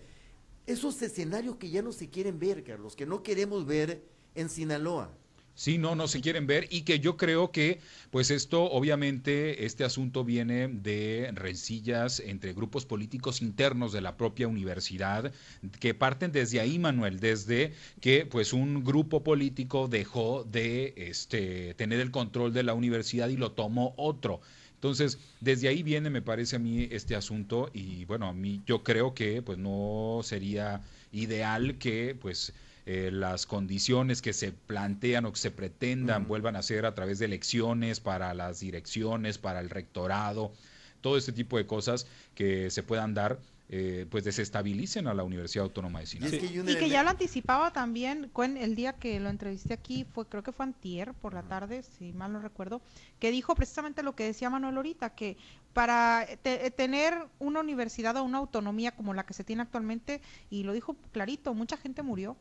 esos 0.66 1.00
escenarios 1.02 1.56
que 1.56 1.68
ya 1.70 1.82
no 1.82 1.92
se 1.92 2.08
quieren 2.08 2.38
ver, 2.38 2.64
Carlos, 2.64 2.96
que 2.96 3.06
no 3.06 3.22
queremos 3.22 3.66
ver 3.66 4.02
en 4.34 4.48
Sinaloa. 4.48 5.12
Sí, 5.56 5.78
no, 5.78 5.94
no 5.94 6.08
se 6.08 6.20
quieren 6.20 6.48
ver 6.48 6.66
y 6.70 6.82
que 6.82 6.98
yo 6.98 7.16
creo 7.16 7.52
que, 7.52 7.80
pues 8.10 8.32
esto, 8.32 8.64
obviamente, 8.64 9.64
este 9.64 9.84
asunto 9.84 10.24
viene 10.24 10.66
de 10.66 11.30
rencillas 11.32 12.18
entre 12.18 12.52
grupos 12.54 12.86
políticos 12.86 13.40
internos 13.40 13.92
de 13.92 14.00
la 14.00 14.16
propia 14.16 14.48
universidad, 14.48 15.32
que 15.78 15.94
parten 15.94 16.32
desde 16.32 16.58
ahí, 16.58 16.80
Manuel, 16.80 17.20
desde 17.20 17.72
que, 18.00 18.26
pues, 18.26 18.52
un 18.52 18.82
grupo 18.82 19.22
político 19.22 19.86
dejó 19.86 20.42
de, 20.42 20.92
este, 20.96 21.74
tener 21.74 22.00
el 22.00 22.10
control 22.10 22.52
de 22.52 22.64
la 22.64 22.74
universidad 22.74 23.28
y 23.28 23.36
lo 23.36 23.52
tomó 23.52 23.94
otro. 23.96 24.40
Entonces, 24.74 25.18
desde 25.40 25.68
ahí 25.68 25.82
viene, 25.84 26.10
me 26.10 26.20
parece 26.20 26.56
a 26.56 26.58
mí, 26.58 26.88
este 26.90 27.14
asunto 27.14 27.70
y, 27.72 28.04
bueno, 28.06 28.26
a 28.26 28.32
mí 28.34 28.60
yo 28.66 28.82
creo 28.82 29.14
que, 29.14 29.40
pues, 29.40 29.56
no 29.58 30.20
sería 30.24 30.82
ideal 31.12 31.78
que, 31.78 32.16
pues, 32.20 32.52
eh, 32.86 33.10
las 33.12 33.46
condiciones 33.46 34.20
que 34.20 34.32
se 34.32 34.52
plantean 34.52 35.24
o 35.24 35.32
que 35.32 35.38
se 35.38 35.50
pretendan 35.50 36.28
vuelvan 36.28 36.56
a 36.56 36.62
ser 36.62 36.84
a 36.84 36.94
través 36.94 37.18
de 37.18 37.24
elecciones 37.26 38.00
para 38.00 38.34
las 38.34 38.60
direcciones, 38.60 39.38
para 39.38 39.60
el 39.60 39.70
rectorado, 39.70 40.52
todo 41.00 41.16
este 41.16 41.32
tipo 41.32 41.56
de 41.56 41.66
cosas 41.66 42.06
que 42.34 42.70
se 42.70 42.82
puedan 42.82 43.14
dar, 43.14 43.38
eh, 43.70 44.06
pues 44.10 44.24
desestabilicen 44.24 45.06
a 45.06 45.14
la 45.14 45.22
Universidad 45.22 45.64
Autónoma 45.64 46.00
de 46.00 46.04
Y 46.04 46.08
Sinaloa. 46.08 46.30
Y 46.72 46.76
que 46.78 46.88
ya 46.90 47.02
lo 47.02 47.10
anticipaba 47.10 47.72
también, 47.72 48.28
Cuen, 48.32 48.58
el 48.58 48.74
día 48.74 48.92
que 48.92 49.18
lo 49.18 49.30
entrevisté 49.30 49.72
aquí, 49.72 50.04
fue 50.04 50.26
creo 50.26 50.42
que 50.42 50.52
fue 50.52 50.66
antier 50.66 51.14
por 51.14 51.32
la 51.32 51.42
tarde, 51.42 51.82
si 51.82 52.12
mal 52.12 52.32
no 52.32 52.40
recuerdo, 52.40 52.82
que 53.18 53.30
dijo 53.30 53.54
precisamente 53.54 54.02
lo 54.02 54.14
que 54.14 54.24
decía 54.24 54.50
Manuel 54.50 54.76
ahorita, 54.76 55.14
que 55.14 55.38
para 55.72 56.26
te- 56.42 56.70
tener 56.70 57.14
una 57.38 57.60
universidad 57.60 58.16
o 58.18 58.24
una 58.24 58.38
autonomía 58.38 58.92
como 58.92 59.14
la 59.14 59.24
que 59.24 59.32
se 59.34 59.44
tiene 59.44 59.62
actualmente, 59.62 60.20
y 60.50 60.62
lo 60.64 60.74
dijo 60.74 60.96
clarito, 61.12 61.54
mucha 61.54 61.78
gente 61.78 62.02
murió. 62.02 62.36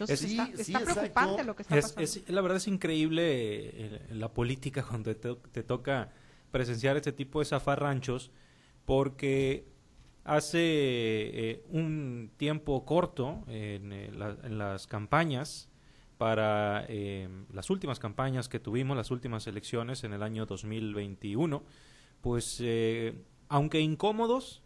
Entonces 0.00 0.22
Es- 0.22 0.30
está, 0.30 0.46
sí, 0.46 0.52
sí, 0.52 0.60
está 0.60 0.78
exacto. 0.80 1.00
preocupante 1.00 1.44
lo 1.44 1.56
que 1.56 1.62
está 1.62 1.76
Es, 1.76 1.84
pasando. 1.92 2.02
es- 2.02 2.28
la 2.30 2.40
verdad 2.40 2.56
es 2.58 2.68
increíble 2.68 3.22
eh, 3.24 4.06
la 4.12 4.32
política 4.32 4.84
cuando 4.88 5.14
te, 5.16 5.34
te 5.34 5.62
toca 5.64 6.10
presenciar 6.52 6.96
este 6.96 7.10
tipo 7.12 7.40
de 7.40 7.46
zafarranchos 7.46 8.30
porque 8.84 9.66
hace 10.24 10.58
eh, 10.60 11.64
un 11.70 12.30
tiempo 12.36 12.84
corto 12.84 13.44
en, 13.48 13.92
eh, 13.92 14.10
la- 14.14 14.36
en 14.44 14.58
las 14.58 14.86
campañas 14.86 15.68
para 16.16 16.84
eh, 16.88 17.28
las 17.52 17.70
últimas 17.70 17.98
campañas 17.98 18.48
que 18.48 18.58
tuvimos, 18.60 18.96
las 18.96 19.10
últimas 19.10 19.46
elecciones 19.46 20.04
en 20.04 20.12
el 20.12 20.22
año 20.22 20.46
2021, 20.46 21.62
pues 22.20 22.58
eh, 22.60 23.14
aunque 23.48 23.80
incómodos, 23.80 24.62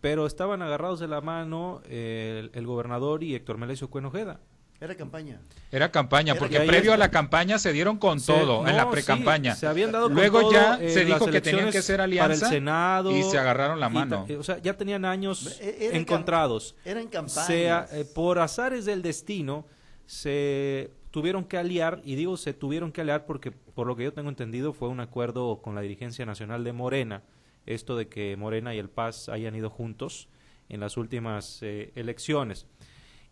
pero 0.00 0.26
estaban 0.26 0.62
agarrados 0.62 1.00
de 1.00 1.08
la 1.08 1.20
mano 1.20 1.82
eh, 1.86 2.40
el, 2.44 2.50
el 2.54 2.66
gobernador 2.66 3.22
y 3.24 3.34
Héctor 3.34 3.58
Melesio 3.58 3.90
Cuenojeda. 3.90 4.40
Era 4.80 4.94
campaña. 4.94 5.40
Era 5.72 5.90
campaña, 5.90 6.32
Era 6.34 6.38
porque 6.38 6.60
previo 6.60 6.92
a 6.92 6.96
la 6.96 7.10
campaña 7.10 7.58
se 7.58 7.72
dieron 7.72 7.98
con 7.98 8.20
Se- 8.20 8.32
todo 8.32 8.66
en 8.68 8.76
la 8.76 8.84
sí, 8.84 8.88
precampaña. 8.92 9.56
se 9.56 9.66
habían 9.66 9.90
dado 9.90 10.06
con 10.06 10.14
Luego 10.14 10.40
todo 10.42 10.52
ya 10.52 10.78
en 10.80 10.90
se 10.90 11.04
dijo 11.04 11.26
que 11.26 11.40
tenían 11.40 11.70
que 11.72 11.82
ser 11.82 11.96
para 11.96 12.04
alianza 12.04 12.46
el 12.46 12.52
Senado 12.52 13.10
y 13.16 13.22
se 13.24 13.38
agarraron 13.38 13.80
la 13.80 13.88
mano. 13.88 14.26
o 14.38 14.42
sea, 14.44 14.58
ya 14.58 14.74
tenían 14.76 15.04
años 15.04 15.58
E- 15.60 15.86
era 15.88 15.96
encontrados. 15.96 16.76
Eran 16.84 17.08
campañas. 17.08 17.46
Sea, 17.46 17.88
eh, 17.92 18.04
por 18.04 18.38
azares 18.38 18.84
del 18.84 19.02
destino 19.02 19.66
se 20.06 20.90
tuvieron 21.10 21.44
que 21.44 21.58
aliar 21.58 22.00
y 22.04 22.14
digo 22.14 22.36
se 22.36 22.54
tuvieron 22.54 22.92
que 22.92 23.00
aliar 23.00 23.26
porque 23.26 23.50
por 23.50 23.86
lo 23.86 23.96
que 23.96 24.04
yo 24.04 24.12
tengo 24.12 24.28
entendido 24.28 24.72
fue 24.72 24.88
un 24.88 25.00
acuerdo 25.00 25.60
con 25.62 25.74
la 25.74 25.80
dirigencia 25.80 26.24
nacional 26.24 26.64
de 26.64 26.72
Morena 26.72 27.22
esto 27.66 27.96
de 27.96 28.08
que 28.08 28.36
Morena 28.36 28.74
y 28.74 28.78
el 28.78 28.88
Paz 28.88 29.28
hayan 29.28 29.54
ido 29.54 29.68
juntos 29.70 30.28
en 30.70 30.80
las 30.80 30.96
últimas 30.96 31.58
eh, 31.62 31.92
elecciones 31.94 32.66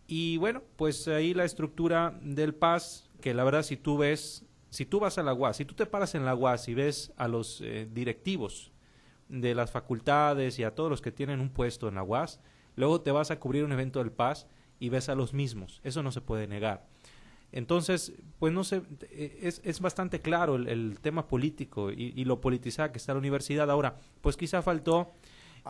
y 0.07 0.37
bueno 0.37 0.63
pues 0.75 1.07
ahí 1.07 1.33
la 1.33 1.45
estructura 1.45 2.17
del 2.21 2.55
Paz 2.55 3.09
que 3.21 3.33
la 3.33 3.43
verdad 3.43 3.63
si 3.63 3.77
tú 3.77 3.97
ves 3.97 4.45
si 4.69 4.85
tú 4.85 4.99
vas 4.99 5.17
a 5.17 5.23
la 5.23 5.33
UAS 5.33 5.57
si 5.57 5.65
tú 5.65 5.75
te 5.75 5.85
paras 5.85 6.15
en 6.15 6.25
la 6.25 6.35
UAS 6.35 6.67
y 6.69 6.73
ves 6.73 7.11
a 7.17 7.27
los 7.27 7.61
eh, 7.61 7.87
directivos 7.91 8.71
de 9.29 9.55
las 9.55 9.71
facultades 9.71 10.59
y 10.59 10.63
a 10.63 10.73
todos 10.75 10.89
los 10.89 11.01
que 11.01 11.11
tienen 11.11 11.39
un 11.39 11.49
puesto 11.49 11.87
en 11.87 11.95
la 11.95 12.03
UAS, 12.03 12.39
luego 12.75 13.01
te 13.01 13.11
vas 13.11 13.31
a 13.31 13.39
cubrir 13.39 13.63
un 13.63 13.71
evento 13.71 13.99
del 13.99 14.11
Paz 14.11 14.47
y 14.79 14.89
ves 14.89 15.09
a 15.09 15.15
los 15.15 15.33
mismos. 15.33 15.81
Eso 15.83 16.03
no 16.03 16.11
se 16.11 16.21
puede 16.21 16.47
negar. 16.47 16.87
Entonces, 17.51 18.13
pues 18.39 18.53
no 18.53 18.63
sé, 18.63 18.81
es, 19.09 19.61
es 19.63 19.79
bastante 19.79 20.19
claro 20.19 20.55
el, 20.55 20.99
tema 20.99 21.27
político 21.27 21.91
y, 21.91 22.13
y 22.15 22.25
lo 22.25 22.41
politizada 22.41 22.91
que 22.91 22.97
está 22.97 23.13
la 23.13 23.19
universidad. 23.19 23.71
Ahora, 23.71 23.97
pues 24.21 24.35
quizá 24.35 24.61
faltó 24.61 25.11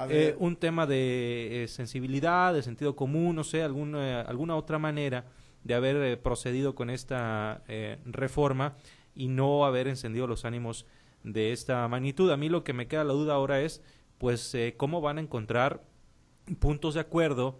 eh, 0.09 0.35
un 0.39 0.55
tema 0.55 0.85
de 0.85 1.63
eh, 1.63 1.67
sensibilidad, 1.67 2.53
de 2.53 2.61
sentido 2.63 2.95
común, 2.95 3.35
no 3.35 3.43
sé, 3.43 3.63
alguna, 3.63 4.21
alguna 4.21 4.55
otra 4.55 4.79
manera 4.79 5.25
de 5.63 5.73
haber 5.73 5.95
eh, 5.97 6.17
procedido 6.17 6.75
con 6.75 6.89
esta 6.89 7.63
eh, 7.67 7.97
reforma 8.05 8.75
y 9.15 9.27
no 9.27 9.65
haber 9.65 9.87
encendido 9.87 10.27
los 10.27 10.45
ánimos 10.45 10.85
de 11.23 11.51
esta 11.51 11.87
magnitud. 11.87 12.31
A 12.31 12.37
mí 12.37 12.49
lo 12.49 12.63
que 12.63 12.73
me 12.73 12.87
queda 12.87 13.03
la 13.03 13.13
duda 13.13 13.33
ahora 13.33 13.61
es, 13.61 13.81
pues, 14.17 14.53
eh, 14.55 14.75
cómo 14.77 15.01
van 15.01 15.17
a 15.17 15.21
encontrar 15.21 15.83
puntos 16.59 16.93
de 16.93 17.01
acuerdo 17.01 17.59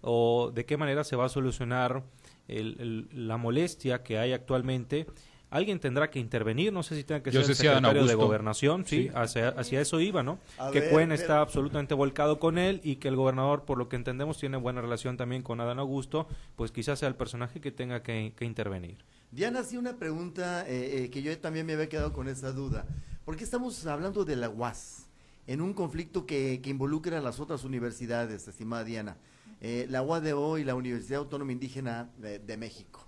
o 0.00 0.52
de 0.54 0.64
qué 0.64 0.76
manera 0.76 1.02
se 1.04 1.16
va 1.16 1.24
a 1.24 1.28
solucionar 1.28 2.04
el- 2.46 2.76
el- 3.12 3.26
la 3.28 3.36
molestia 3.36 4.02
que 4.02 4.18
hay 4.18 4.32
actualmente. 4.32 5.06
Alguien 5.50 5.80
tendrá 5.80 6.10
que 6.10 6.18
intervenir, 6.18 6.72
no 6.72 6.82
sé 6.82 6.94
si 6.94 7.04
tenga 7.04 7.22
que 7.22 7.30
Yo 7.30 7.40
ser 7.40 7.50
el 7.50 7.56
secretario 7.56 8.04
de. 8.04 8.14
Gobernación, 8.14 8.84
sí, 8.84 9.04
Sí. 9.04 9.10
Hacia, 9.14 9.48
hacia 9.48 9.80
eso 9.80 9.98
iba, 10.00 10.22
¿no? 10.22 10.38
A 10.58 10.70
que 10.70 10.80
ver, 10.80 10.90
Cuen 10.90 11.08
pero- 11.08 11.20
está 11.20 11.40
absolutamente 11.40 11.94
volcado 11.94 12.38
con 12.38 12.58
él 12.58 12.80
y 12.84 12.96
que 12.96 13.08
el 13.08 13.16
gobernador, 13.16 13.64
por 13.64 13.78
lo 13.78 13.88
que 13.88 13.96
entendemos, 13.96 14.38
tiene 14.38 14.58
buena 14.58 14.82
relación 14.82 15.16
también 15.16 15.42
con 15.42 15.60
Adán 15.60 15.78
Augusto, 15.78 16.28
pues 16.56 16.70
quizás 16.70 16.98
sea 16.98 17.08
el 17.08 17.14
personaje 17.14 17.60
que 17.62 17.70
tenga 17.70 18.02
que, 18.02 18.34
que 18.36 18.44
intervenir. 18.44 18.98
Diana, 19.30 19.62
sí 19.62 19.76
una 19.76 19.96
pregunta 19.96 20.66
eh, 20.68 21.04
eh, 21.04 21.10
que 21.10 21.22
yo 21.22 21.36
también 21.38 21.64
me 21.66 21.72
había 21.74 21.88
quedado 21.88 22.12
con 22.12 22.28
esa 22.28 22.52
duda. 22.52 22.84
¿Por 23.24 23.36
qué 23.36 23.44
estamos 23.44 23.86
hablando 23.86 24.24
de 24.24 24.36
la 24.36 24.48
UAS 24.50 25.06
en 25.46 25.60
un 25.62 25.72
conflicto 25.74 26.26
que, 26.26 26.60
que 26.62 26.70
involucra 26.70 27.18
a 27.18 27.20
las 27.22 27.40
otras 27.40 27.64
universidades, 27.64 28.48
estimada 28.48 28.84
Diana? 28.84 29.16
Eh, 29.60 29.86
la 29.90 30.02
UADO 30.02 30.58
y 30.58 30.64
la 30.64 30.74
Universidad 30.74 31.20
Autónoma 31.20 31.52
Indígena 31.52 32.10
de, 32.18 32.38
de 32.38 32.56
México. 32.56 33.04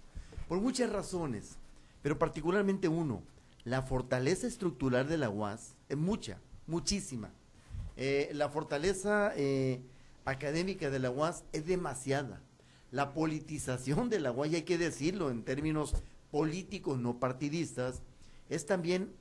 Por 0.48 0.60
muchas 0.60 0.90
razones, 0.90 1.56
pero 2.02 2.18
particularmente 2.18 2.88
uno, 2.88 3.22
la 3.64 3.82
fortaleza 3.82 4.46
estructural 4.46 5.08
de 5.08 5.18
la 5.18 5.30
UAS 5.30 5.74
es 5.88 5.96
mucha, 5.96 6.38
muchísima. 6.66 7.30
Eh, 7.96 8.30
la 8.32 8.48
fortaleza 8.48 9.32
eh, 9.36 9.82
académica 10.24 10.90
de 10.90 10.98
la 10.98 11.10
UAS 11.10 11.44
es 11.52 11.66
demasiada. 11.66 12.40
La 12.90 13.12
politización 13.12 14.08
de 14.08 14.20
la 14.20 14.32
UAS, 14.32 14.50
y 14.50 14.56
hay 14.56 14.62
que 14.62 14.78
decirlo 14.78 15.30
en 15.30 15.44
términos 15.44 15.94
políticos 16.30 16.98
no 16.98 17.20
partidistas, 17.20 18.02
es 18.48 18.66
también 18.66 19.12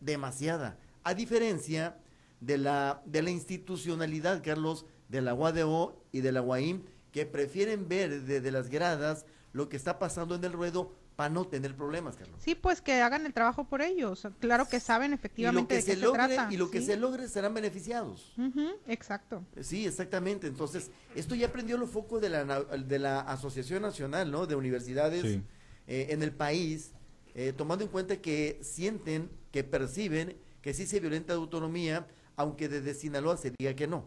demasiada. 0.00 0.78
A 1.04 1.14
diferencia 1.14 1.98
de 2.40 2.58
la, 2.58 3.02
de 3.04 3.22
la 3.22 3.30
institucionalidad, 3.30 4.42
Carlos, 4.42 4.86
de 5.08 5.20
la 5.20 5.34
UADO 5.34 6.02
y 6.12 6.20
de 6.20 6.32
la 6.32 6.42
UAIM, 6.42 6.82
que 7.12 7.26
prefieren 7.26 7.88
ver 7.88 8.22
desde 8.22 8.50
las 8.50 8.68
gradas 8.68 9.24
lo 9.52 9.68
que 9.68 9.76
está 9.76 9.98
pasando 9.98 10.34
en 10.34 10.44
el 10.44 10.52
ruedo 10.52 10.92
para 11.16 11.30
no 11.30 11.46
tener 11.46 11.74
problemas, 11.74 12.14
Carlos. 12.16 12.38
Sí, 12.44 12.54
pues 12.54 12.82
que 12.82 13.00
hagan 13.00 13.24
el 13.24 13.32
trabajo 13.32 13.64
por 13.64 13.80
ellos. 13.80 14.28
Claro 14.38 14.68
que 14.68 14.80
saben 14.80 15.14
efectivamente 15.14 15.68
que 15.68 15.80
de 15.80 15.80
qué 15.86 15.92
se 15.94 15.98
se, 15.98 16.04
logre, 16.04 16.34
trata. 16.34 16.52
y 16.52 16.58
lo 16.58 16.70
que 16.70 16.80
sí. 16.80 16.86
se 16.86 16.96
logre 16.98 17.26
serán 17.28 17.54
beneficiados. 17.54 18.34
Exacto. 18.86 19.42
Sí, 19.60 19.86
exactamente. 19.86 20.46
Entonces, 20.46 20.90
esto 21.14 21.34
ya 21.34 21.50
prendió 21.50 21.78
los 21.78 21.90
focos 21.90 22.20
de 22.20 22.28
la, 22.28 22.44
de 22.44 22.98
la 22.98 23.20
Asociación 23.20 23.82
Nacional, 23.82 24.30
¿no? 24.30 24.46
De 24.46 24.54
Universidades 24.54 25.22
Sí. 25.22 25.42
eh, 25.86 26.08
en 26.10 26.22
el 26.22 26.32
país, 26.32 26.92
eh, 27.34 27.54
tomando 27.56 27.82
en 27.84 27.90
cuenta 27.90 28.16
que 28.18 28.60
sienten, 28.62 29.30
que 29.52 29.64
perciben 29.64 30.36
que 30.60 30.74
sí 30.74 30.86
se 30.86 31.00
violenta 31.00 31.32
la 31.32 31.38
autonomía, 31.38 32.06
aunque 32.36 32.68
desde 32.68 32.92
Sinaloa 32.92 33.38
se 33.38 33.52
diga 33.58 33.74
que 33.74 33.86
no. 33.86 34.04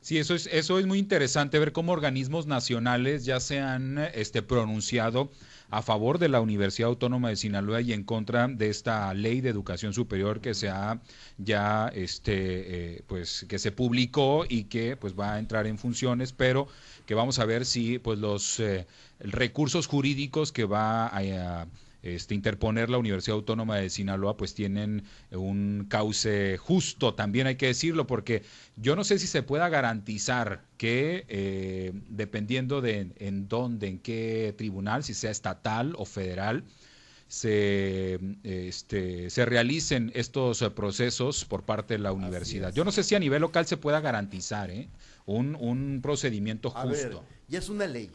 Sí, 0.00 0.18
eso 0.18 0.34
es, 0.34 0.48
eso 0.50 0.78
es 0.78 0.86
muy 0.86 0.98
interesante 0.98 1.58
ver 1.58 1.72
cómo 1.72 1.92
organismos 1.92 2.46
nacionales 2.46 3.24
ya 3.24 3.38
se 3.38 3.60
han 3.60 3.98
este, 3.98 4.42
pronunciado 4.42 5.30
a 5.72 5.80
favor 5.80 6.18
de 6.18 6.28
la 6.28 6.42
Universidad 6.42 6.90
Autónoma 6.90 7.30
de 7.30 7.36
Sinaloa 7.36 7.80
y 7.80 7.94
en 7.94 8.04
contra 8.04 8.46
de 8.46 8.68
esta 8.68 9.12
ley 9.14 9.40
de 9.40 9.48
educación 9.48 9.94
superior 9.94 10.42
que 10.42 10.52
se 10.52 10.68
ha 10.68 11.00
ya 11.38 11.90
este 11.94 12.96
eh, 12.96 13.02
pues 13.06 13.46
que 13.48 13.58
se 13.58 13.72
publicó 13.72 14.44
y 14.46 14.64
que 14.64 14.98
pues 14.98 15.18
va 15.18 15.32
a 15.32 15.38
entrar 15.38 15.66
en 15.66 15.78
funciones, 15.78 16.34
pero 16.34 16.68
que 17.06 17.14
vamos 17.14 17.38
a 17.38 17.46
ver 17.46 17.64
si 17.64 17.98
pues 17.98 18.18
los 18.18 18.60
eh, 18.60 18.86
recursos 19.18 19.86
jurídicos 19.86 20.52
que 20.52 20.66
va 20.66 21.06
a 21.06 21.66
este, 22.02 22.34
interponer 22.34 22.90
la 22.90 22.98
Universidad 22.98 23.36
Autónoma 23.36 23.76
de 23.76 23.88
Sinaloa, 23.88 24.36
pues 24.36 24.54
tienen 24.54 25.04
un 25.30 25.86
cauce 25.88 26.58
justo, 26.58 27.14
también 27.14 27.46
hay 27.46 27.56
que 27.56 27.66
decirlo, 27.66 28.06
porque 28.06 28.42
yo 28.76 28.96
no 28.96 29.04
sé 29.04 29.18
si 29.18 29.26
se 29.26 29.42
pueda 29.42 29.68
garantizar 29.68 30.64
que 30.76 31.24
eh, 31.28 31.92
dependiendo 32.08 32.80
de 32.80 33.12
en 33.18 33.48
dónde, 33.48 33.86
en 33.88 33.98
qué 33.98 34.54
tribunal, 34.56 35.04
si 35.04 35.14
sea 35.14 35.30
estatal 35.30 35.94
o 35.96 36.04
federal, 36.04 36.64
se, 37.28 38.18
este, 38.42 39.30
se 39.30 39.46
realicen 39.46 40.12
estos 40.14 40.62
procesos 40.74 41.46
por 41.46 41.64
parte 41.64 41.94
de 41.94 42.00
la 42.00 42.12
universidad. 42.12 42.74
Yo 42.74 42.84
no 42.84 42.92
sé 42.92 43.04
si 43.04 43.14
a 43.14 43.18
nivel 43.18 43.40
local 43.40 43.64
se 43.64 43.78
pueda 43.78 44.00
garantizar 44.00 44.70
¿eh? 44.70 44.90
un, 45.24 45.56
un 45.58 46.00
procedimiento 46.02 46.68
justo. 46.68 47.24
ya 47.48 47.58
es 47.58 47.70
una 47.70 47.86
ley 47.86 48.10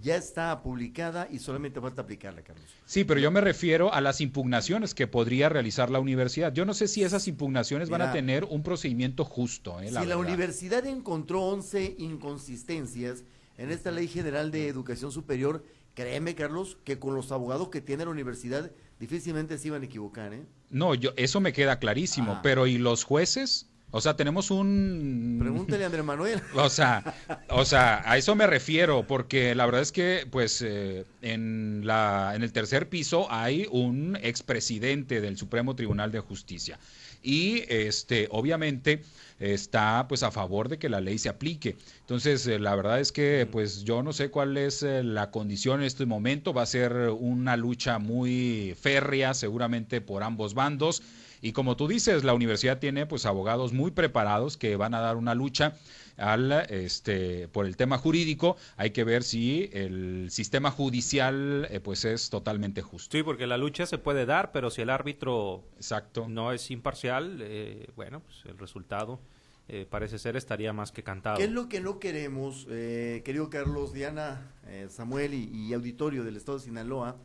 ya 0.00 0.16
está 0.16 0.62
publicada 0.62 1.28
y 1.30 1.38
solamente 1.38 1.80
falta 1.80 2.02
aplicarla, 2.02 2.42
Carlos. 2.42 2.64
Sí, 2.84 3.04
pero 3.04 3.20
yo 3.20 3.30
me 3.30 3.40
refiero 3.40 3.92
a 3.92 4.00
las 4.00 4.20
impugnaciones 4.20 4.94
que 4.94 5.06
podría 5.06 5.48
realizar 5.48 5.90
la 5.90 6.00
universidad. 6.00 6.52
Yo 6.52 6.64
no 6.64 6.74
sé 6.74 6.88
si 6.88 7.02
esas 7.02 7.28
impugnaciones 7.28 7.88
van 7.88 8.02
a 8.02 8.12
tener 8.12 8.44
un 8.44 8.62
procedimiento 8.62 9.24
justo. 9.24 9.80
¿eh? 9.80 9.88
si 9.88 10.06
la 10.06 10.16
universidad 10.16 10.86
encontró 10.86 11.42
11 11.42 11.96
inconsistencias 11.98 13.24
en 13.58 13.70
esta 13.70 13.90
ley 13.90 14.08
general 14.08 14.50
de 14.50 14.68
educación 14.68 15.12
superior, 15.12 15.64
créeme, 15.94 16.34
Carlos, 16.34 16.78
que 16.84 16.98
con 16.98 17.14
los 17.14 17.32
abogados 17.32 17.68
que 17.68 17.80
tiene 17.80 18.04
la 18.04 18.10
universidad 18.10 18.70
difícilmente 18.98 19.58
se 19.58 19.68
iban 19.68 19.82
a 19.82 19.86
equivocar. 19.86 20.32
¿eh? 20.34 20.44
No, 20.70 20.94
yo, 20.94 21.12
eso 21.16 21.40
me 21.40 21.52
queda 21.52 21.78
clarísimo, 21.78 22.32
ah. 22.32 22.40
pero 22.42 22.66
¿y 22.66 22.78
los 22.78 23.04
jueces? 23.04 23.70
O 23.96 24.00
sea, 24.02 24.14
tenemos 24.14 24.50
un... 24.50 25.38
Pregúntale 25.40 25.84
a 25.84 25.86
Andrés 25.86 26.04
Manuel. 26.04 26.42
O 26.54 26.68
sea, 26.68 27.14
o 27.48 27.64
sea, 27.64 28.02
a 28.04 28.18
eso 28.18 28.34
me 28.34 28.46
refiero, 28.46 29.06
porque 29.06 29.54
la 29.54 29.64
verdad 29.64 29.80
es 29.80 29.90
que, 29.90 30.26
pues, 30.30 30.60
eh, 30.60 31.06
en, 31.22 31.80
la, 31.84 32.32
en 32.34 32.42
el 32.42 32.52
tercer 32.52 32.90
piso 32.90 33.26
hay 33.30 33.66
un 33.70 34.18
expresidente 34.20 35.22
del 35.22 35.38
Supremo 35.38 35.74
Tribunal 35.74 36.12
de 36.12 36.20
Justicia. 36.20 36.78
Y, 37.22 37.64
este, 37.68 38.28
obviamente, 38.30 39.02
está, 39.38 40.04
pues, 40.08 40.22
a 40.22 40.30
favor 40.30 40.68
de 40.68 40.78
que 40.78 40.90
la 40.90 41.00
ley 41.00 41.16
se 41.16 41.30
aplique. 41.30 41.76
Entonces, 42.00 42.46
eh, 42.46 42.58
la 42.58 42.76
verdad 42.76 43.00
es 43.00 43.12
que, 43.12 43.48
pues, 43.50 43.82
yo 43.82 44.02
no 44.02 44.12
sé 44.12 44.28
cuál 44.30 44.58
es 44.58 44.82
eh, 44.82 45.04
la 45.04 45.30
condición 45.30 45.80
en 45.80 45.86
este 45.86 46.04
momento. 46.04 46.52
Va 46.52 46.62
a 46.62 46.66
ser 46.66 46.92
una 47.18 47.56
lucha 47.56 47.98
muy 47.98 48.76
férrea, 48.78 49.32
seguramente, 49.32 50.02
por 50.02 50.22
ambos 50.22 50.52
bandos. 50.52 51.02
Y 51.40 51.52
como 51.52 51.76
tú 51.76 51.88
dices, 51.88 52.24
la 52.24 52.34
universidad 52.34 52.78
tiene 52.78 53.06
pues 53.06 53.26
abogados 53.26 53.72
muy 53.72 53.90
preparados 53.90 54.56
que 54.56 54.76
van 54.76 54.94
a 54.94 55.00
dar 55.00 55.16
una 55.16 55.34
lucha 55.34 55.74
al 56.16 56.52
este 56.70 57.48
por 57.48 57.66
el 57.66 57.76
tema 57.76 57.98
jurídico. 57.98 58.56
Hay 58.76 58.90
que 58.90 59.04
ver 59.04 59.22
si 59.22 59.70
el 59.72 60.28
sistema 60.30 60.70
judicial 60.70 61.66
eh, 61.70 61.80
pues 61.80 62.04
es 62.04 62.30
totalmente 62.30 62.82
justo. 62.82 63.16
Sí 63.16 63.22
porque 63.22 63.46
la 63.46 63.58
lucha 63.58 63.86
se 63.86 63.98
puede 63.98 64.26
dar 64.26 64.52
pero 64.52 64.70
si 64.70 64.82
el 64.82 64.90
árbitro 64.90 65.64
exacto. 65.76 66.26
no 66.28 66.52
es 66.52 66.70
imparcial 66.70 67.38
eh, 67.42 67.88
bueno 67.96 68.20
pues 68.20 68.42
el 68.46 68.58
resultado 68.58 69.20
eh, 69.68 69.86
parece 69.88 70.18
ser 70.18 70.36
estaría 70.36 70.72
más 70.72 70.92
que 70.92 71.02
cantado. 71.02 71.38
Qué 71.38 71.44
es 71.44 71.50
lo 71.50 71.68
que 71.68 71.80
no 71.80 71.98
queremos 71.98 72.66
querido 72.66 73.50
Carlos 73.50 73.92
Diana 73.92 74.52
Samuel 74.88 75.34
y 75.34 75.72
auditorio 75.72 76.24
del 76.24 76.36
Estado 76.36 76.58
de 76.58 76.64
Sinaloa 76.64 77.16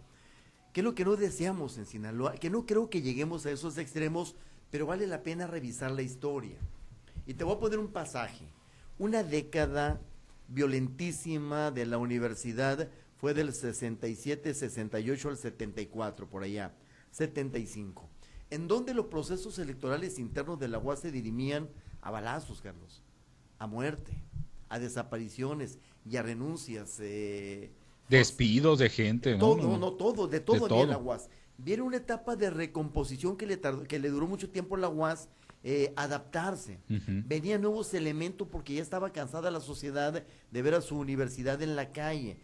¿Qué 0.74 0.80
es 0.80 0.86
lo 0.86 0.96
que 0.96 1.04
no 1.04 1.18
deseamos 1.18 1.78
en 1.78 1.86
Sinaloa? 1.86 2.36
Que 2.36 2.50
no 2.50 2.66
creo 2.66 2.90
que 2.90 3.02
lleguemos 3.02 3.46
a 3.46 3.52
esos 3.52 3.78
extremos, 3.78 4.36
pero 4.70 4.86
vale 4.86 5.06
la 5.06 5.22
pena 5.22 5.48
revisar 5.48 5.92
la 5.92 6.02
historia. 6.02 6.58
Y 7.26 7.34
te 7.34 7.44
voy 7.44 7.56
a 7.56 7.60
poner 7.60 7.78
un 7.78 7.92
pasaje. 7.92 8.46
Una 8.98 9.24
década 9.24 10.00
violentísima 10.48 11.72
de 11.72 11.86
la 11.86 11.98
universidad 11.98 12.90
fue 13.18 13.34
del 13.34 13.54
67, 13.54 14.54
68 14.54 15.30
al 15.30 15.38
74, 15.38 16.28
por 16.28 16.44
allá, 16.44 16.74
75, 17.12 18.10
en 18.50 18.68
donde 18.68 18.94
los 18.94 19.08
procesos 19.08 19.60
electorales 19.60 20.20
internos 20.20 20.58
de 20.58 20.70
la 20.70 20.80
UAS 20.80 21.02
se 21.02 21.12
dirimían 21.12 21.70
a 22.02 22.12
balazos, 22.12 22.62
Carlos, 22.62 23.04
a 23.60 23.68
muerte, 23.68 24.14
a 24.70 24.80
desapariciones 24.80 25.78
y 26.10 26.16
a 26.16 26.24
renuncias. 26.24 26.98
Eh, 27.00 27.72
Despidos 28.12 28.78
de 28.78 28.90
gente, 28.90 29.32
¿no? 29.38 29.40
Todo, 29.40 29.78
no, 29.78 29.94
todo, 29.94 30.28
de 30.28 30.42
todo, 30.42 30.68
de 30.68 30.86
la 30.86 30.98
UAS. 30.98 31.30
Viene 31.58 31.82
una 31.82 31.96
etapa 31.96 32.36
de 32.36 32.50
recomposición 32.50 33.38
que 33.38 33.46
le, 33.46 33.60
que 33.88 34.00
le 34.00 34.10
duró 34.10 34.28
mucho 34.28 34.50
tiempo 34.50 34.76
a 34.76 34.80
la 34.80 34.90
UAS 34.90 35.30
eh, 35.64 35.94
adaptarse. 35.96 36.80
Venían 36.88 37.62
nuevos 37.62 37.94
elementos 37.94 38.50
porque 38.52 38.74
ya 38.74 38.82
estaba 38.82 39.14
cansada 39.14 39.50
la 39.50 39.62
sociedad 39.62 40.26
de 40.52 40.62
ver 40.62 40.74
a 40.74 40.82
su 40.82 40.98
universidad 40.98 41.62
en 41.62 41.78
la 41.78 41.94
calle. 41.94 42.38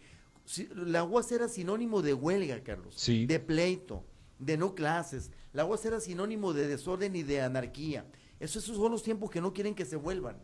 La 0.74 1.04
UAS 1.04 1.32
era 1.32 1.48
sinónimo 1.48 2.00
de 2.00 2.14
huelga, 2.14 2.62
Carlos, 2.62 3.04
de 3.06 3.38
pleito, 3.38 4.04
de 4.38 4.56
no 4.56 4.74
clases. 4.74 5.32
La 5.52 5.66
UAS 5.66 5.84
era 5.84 6.00
sinónimo 6.00 6.54
de 6.54 6.66
desorden 6.66 7.14
y 7.14 7.24
de 7.24 7.42
anarquía. 7.42 8.06
esos 8.40 8.64
son 8.64 8.90
los 8.90 9.02
tiempos 9.02 9.30
que 9.30 9.42
no 9.42 9.52
quieren 9.52 9.74
que 9.74 9.84
se 9.84 9.96
vuelvan. 9.96 10.38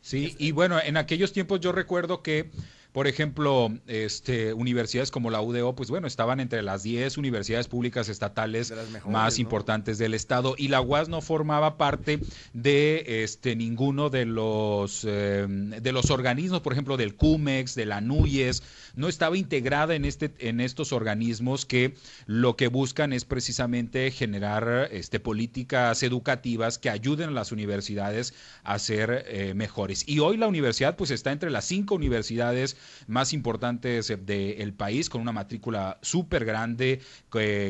Sí, 0.00 0.34
y 0.38 0.52
bueno, 0.52 0.80
en 0.82 0.96
aquellos 0.96 1.32
tiempos 1.32 1.60
yo 1.60 1.72
recuerdo 1.72 2.22
que 2.22 2.50
por 2.92 3.06
ejemplo, 3.06 3.72
este, 3.86 4.52
universidades 4.52 5.10
como 5.10 5.30
la 5.30 5.40
UDO, 5.40 5.76
pues 5.76 5.90
bueno, 5.90 6.06
estaban 6.06 6.40
entre 6.40 6.62
las 6.62 6.82
10 6.82 7.18
universidades 7.18 7.68
públicas 7.68 8.08
estatales 8.08 8.72
más 9.06 9.38
importantes 9.38 9.98
del 9.98 10.14
estado 10.14 10.54
y 10.58 10.68
la 10.68 10.80
UAS 10.80 11.08
no 11.08 11.20
formaba 11.20 11.76
parte 11.76 12.20
de 12.52 13.22
este, 13.22 13.54
ninguno 13.54 14.10
de 14.10 14.26
los, 14.26 15.04
em, 15.04 15.70
de 15.70 15.92
los 15.92 16.10
organismos, 16.10 16.60
por 16.62 16.72
ejemplo, 16.72 16.96
del 16.96 17.14
CUMEX, 17.14 17.74
de 17.76 17.86
la 17.86 18.00
NUYES, 18.00 18.62
no 18.96 19.08
estaba 19.08 19.36
integrada 19.36 19.94
en, 19.94 20.04
este, 20.04 20.32
en 20.40 20.60
estos 20.60 20.92
organismos 20.92 21.66
que 21.66 21.94
lo 22.26 22.56
que 22.56 22.66
buscan 22.66 23.12
es 23.12 23.24
precisamente 23.24 24.10
generar 24.10 24.88
este, 24.90 25.20
políticas 25.20 26.02
educativas 26.02 26.78
que 26.78 26.90
ayuden 26.90 27.30
a 27.30 27.32
las 27.32 27.52
universidades 27.52 28.34
a 28.64 28.78
ser 28.78 29.24
eh, 29.28 29.54
mejores. 29.54 30.08
Y 30.08 30.18
hoy 30.18 30.36
la 30.36 30.48
universidad 30.48 30.96
pues 30.96 31.10
está 31.10 31.30
entre 31.30 31.50
las 31.50 31.64
cinco 31.64 31.94
universidades 31.94 32.76
más 33.06 33.32
importantes 33.32 34.12
del 34.24 34.74
país, 34.74 35.08
con 35.08 35.20
una 35.20 35.32
matrícula 35.32 35.98
súper 36.02 36.44
grande, 36.44 37.00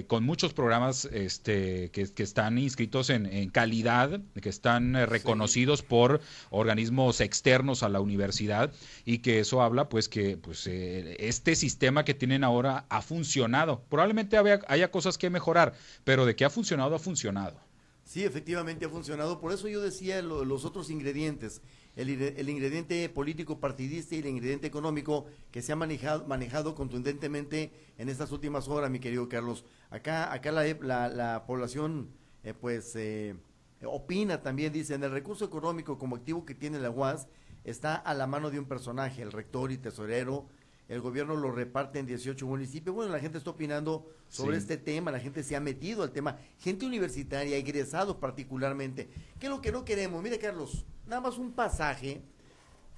con 0.07 0.25
muchos 0.25 0.53
programas 0.53 1.07
este, 1.07 1.91
que, 1.91 2.11
están 2.23 2.59
inscritos 2.59 3.11
en, 3.11 3.51
calidad, 3.51 4.21
que 4.41 4.49
están 4.49 4.97
eh, 4.97 5.07
reconocidos 5.07 5.83
por 5.83 6.21
organismos 6.51 7.21
externos 7.21 7.83
a 7.83 7.89
la 7.89 8.01
universidad 8.01 8.73
y 9.05 9.19
que 9.19 9.41
eso 9.41 9.63
habla 9.63 9.89
pues 9.89 10.09
que 10.09 10.37
pues 10.37 10.67
eh, 10.67 11.17
este 11.19 11.57
sistema 11.57 12.05
que 12.05 12.15
tienen 12.15 12.45
ahora 12.45 12.87
ha 12.89 13.03
funcionado. 13.03 13.83
Probablemente 13.89 14.37
haya 14.39 14.91
cosas 14.91 15.19
que 15.19 15.31
mejorar, 15.31 15.75
pero 16.05 16.27
de 16.27 16.37
que 16.37 16.45
ha 16.45 16.51
funcionado, 16.51 16.95
ha 16.95 16.99
funcionado. 16.99 17.71
Sí, 18.05 18.25
efectivamente 18.25 18.85
ha 18.85 18.89
funcionado. 18.89 19.41
Por 19.41 19.53
eso 19.53 19.69
yo 19.69 19.81
decía 19.81 20.21
los 20.21 20.65
otros 20.65 20.91
ingredientes 20.91 21.63
el, 22.01 22.49
ingrediente 22.49 23.09
político 23.09 23.61
partidista 23.61 24.15
y 24.15 24.21
el 24.21 24.27
ingrediente 24.27 24.67
económico 24.67 25.27
que 25.51 25.63
se 25.63 25.73
ha 25.73 25.77
manejado, 25.77 26.27
manejado 26.27 26.75
contundentemente 26.75 27.73
en 27.99 28.09
estas 28.09 28.33
últimas 28.33 28.69
horas, 28.69 28.91
mi 28.91 29.01
querido 29.01 29.29
Carlos. 29.29 29.65
Acá, 29.91 30.33
acá 30.33 30.53
la, 30.53 31.09
la, 31.09 31.45
población, 31.47 32.11
eh, 32.43 32.55
pues, 32.55 32.97
eh, 32.97 33.37
opina 33.85 34.43
también, 34.43 34.73
dice, 34.73 34.95
en 34.95 35.05
el 35.05 35.11
recurso 35.11 35.45
económico 35.45 35.99
como 35.99 36.17
activo 36.17 36.45
que 36.45 36.55
tiene 36.55 36.79
la 36.79 36.91
UAS 36.91 37.29
está 37.65 37.95
a 37.95 38.15
la 38.15 38.27
mano 38.27 38.51
de 38.51 38.59
un 38.59 38.65
personaje, 38.65 39.23
el 39.23 39.33
rector 39.33 39.71
y 39.71 39.79
tesorero, 39.79 40.47
el 40.91 41.01
gobierno 41.01 41.37
lo 41.37 41.53
reparte 41.53 42.01
en 42.01 42.07
18 42.07 42.45
municipios. 42.49 42.95
Bueno, 42.95 43.13
la 43.13 43.21
gente 43.21 43.39
está 43.39 43.51
opinando 43.51 44.13
sobre 44.29 44.57
este 44.57 44.77
tema, 44.77 45.13
la 45.13 45.21
gente 45.21 45.45
se 45.45 45.55
ha 45.55 45.61
metido 45.61 46.03
al 46.03 46.11
tema, 46.11 46.39
gente 46.59 46.85
universitaria, 46.85 47.57
egresados 47.57 48.17
particularmente. 48.17 49.09
¿Qué 49.39 49.47
es 49.47 49.51
lo 49.51 49.63
que 49.63 49.71
no 49.71 49.85
queremos? 49.85 50.21
Mire, 50.21 50.41
Carlos, 50.41 50.85
nada 51.07 51.21
más 51.21 51.39
un 51.39 51.53
pasaje 51.53 52.23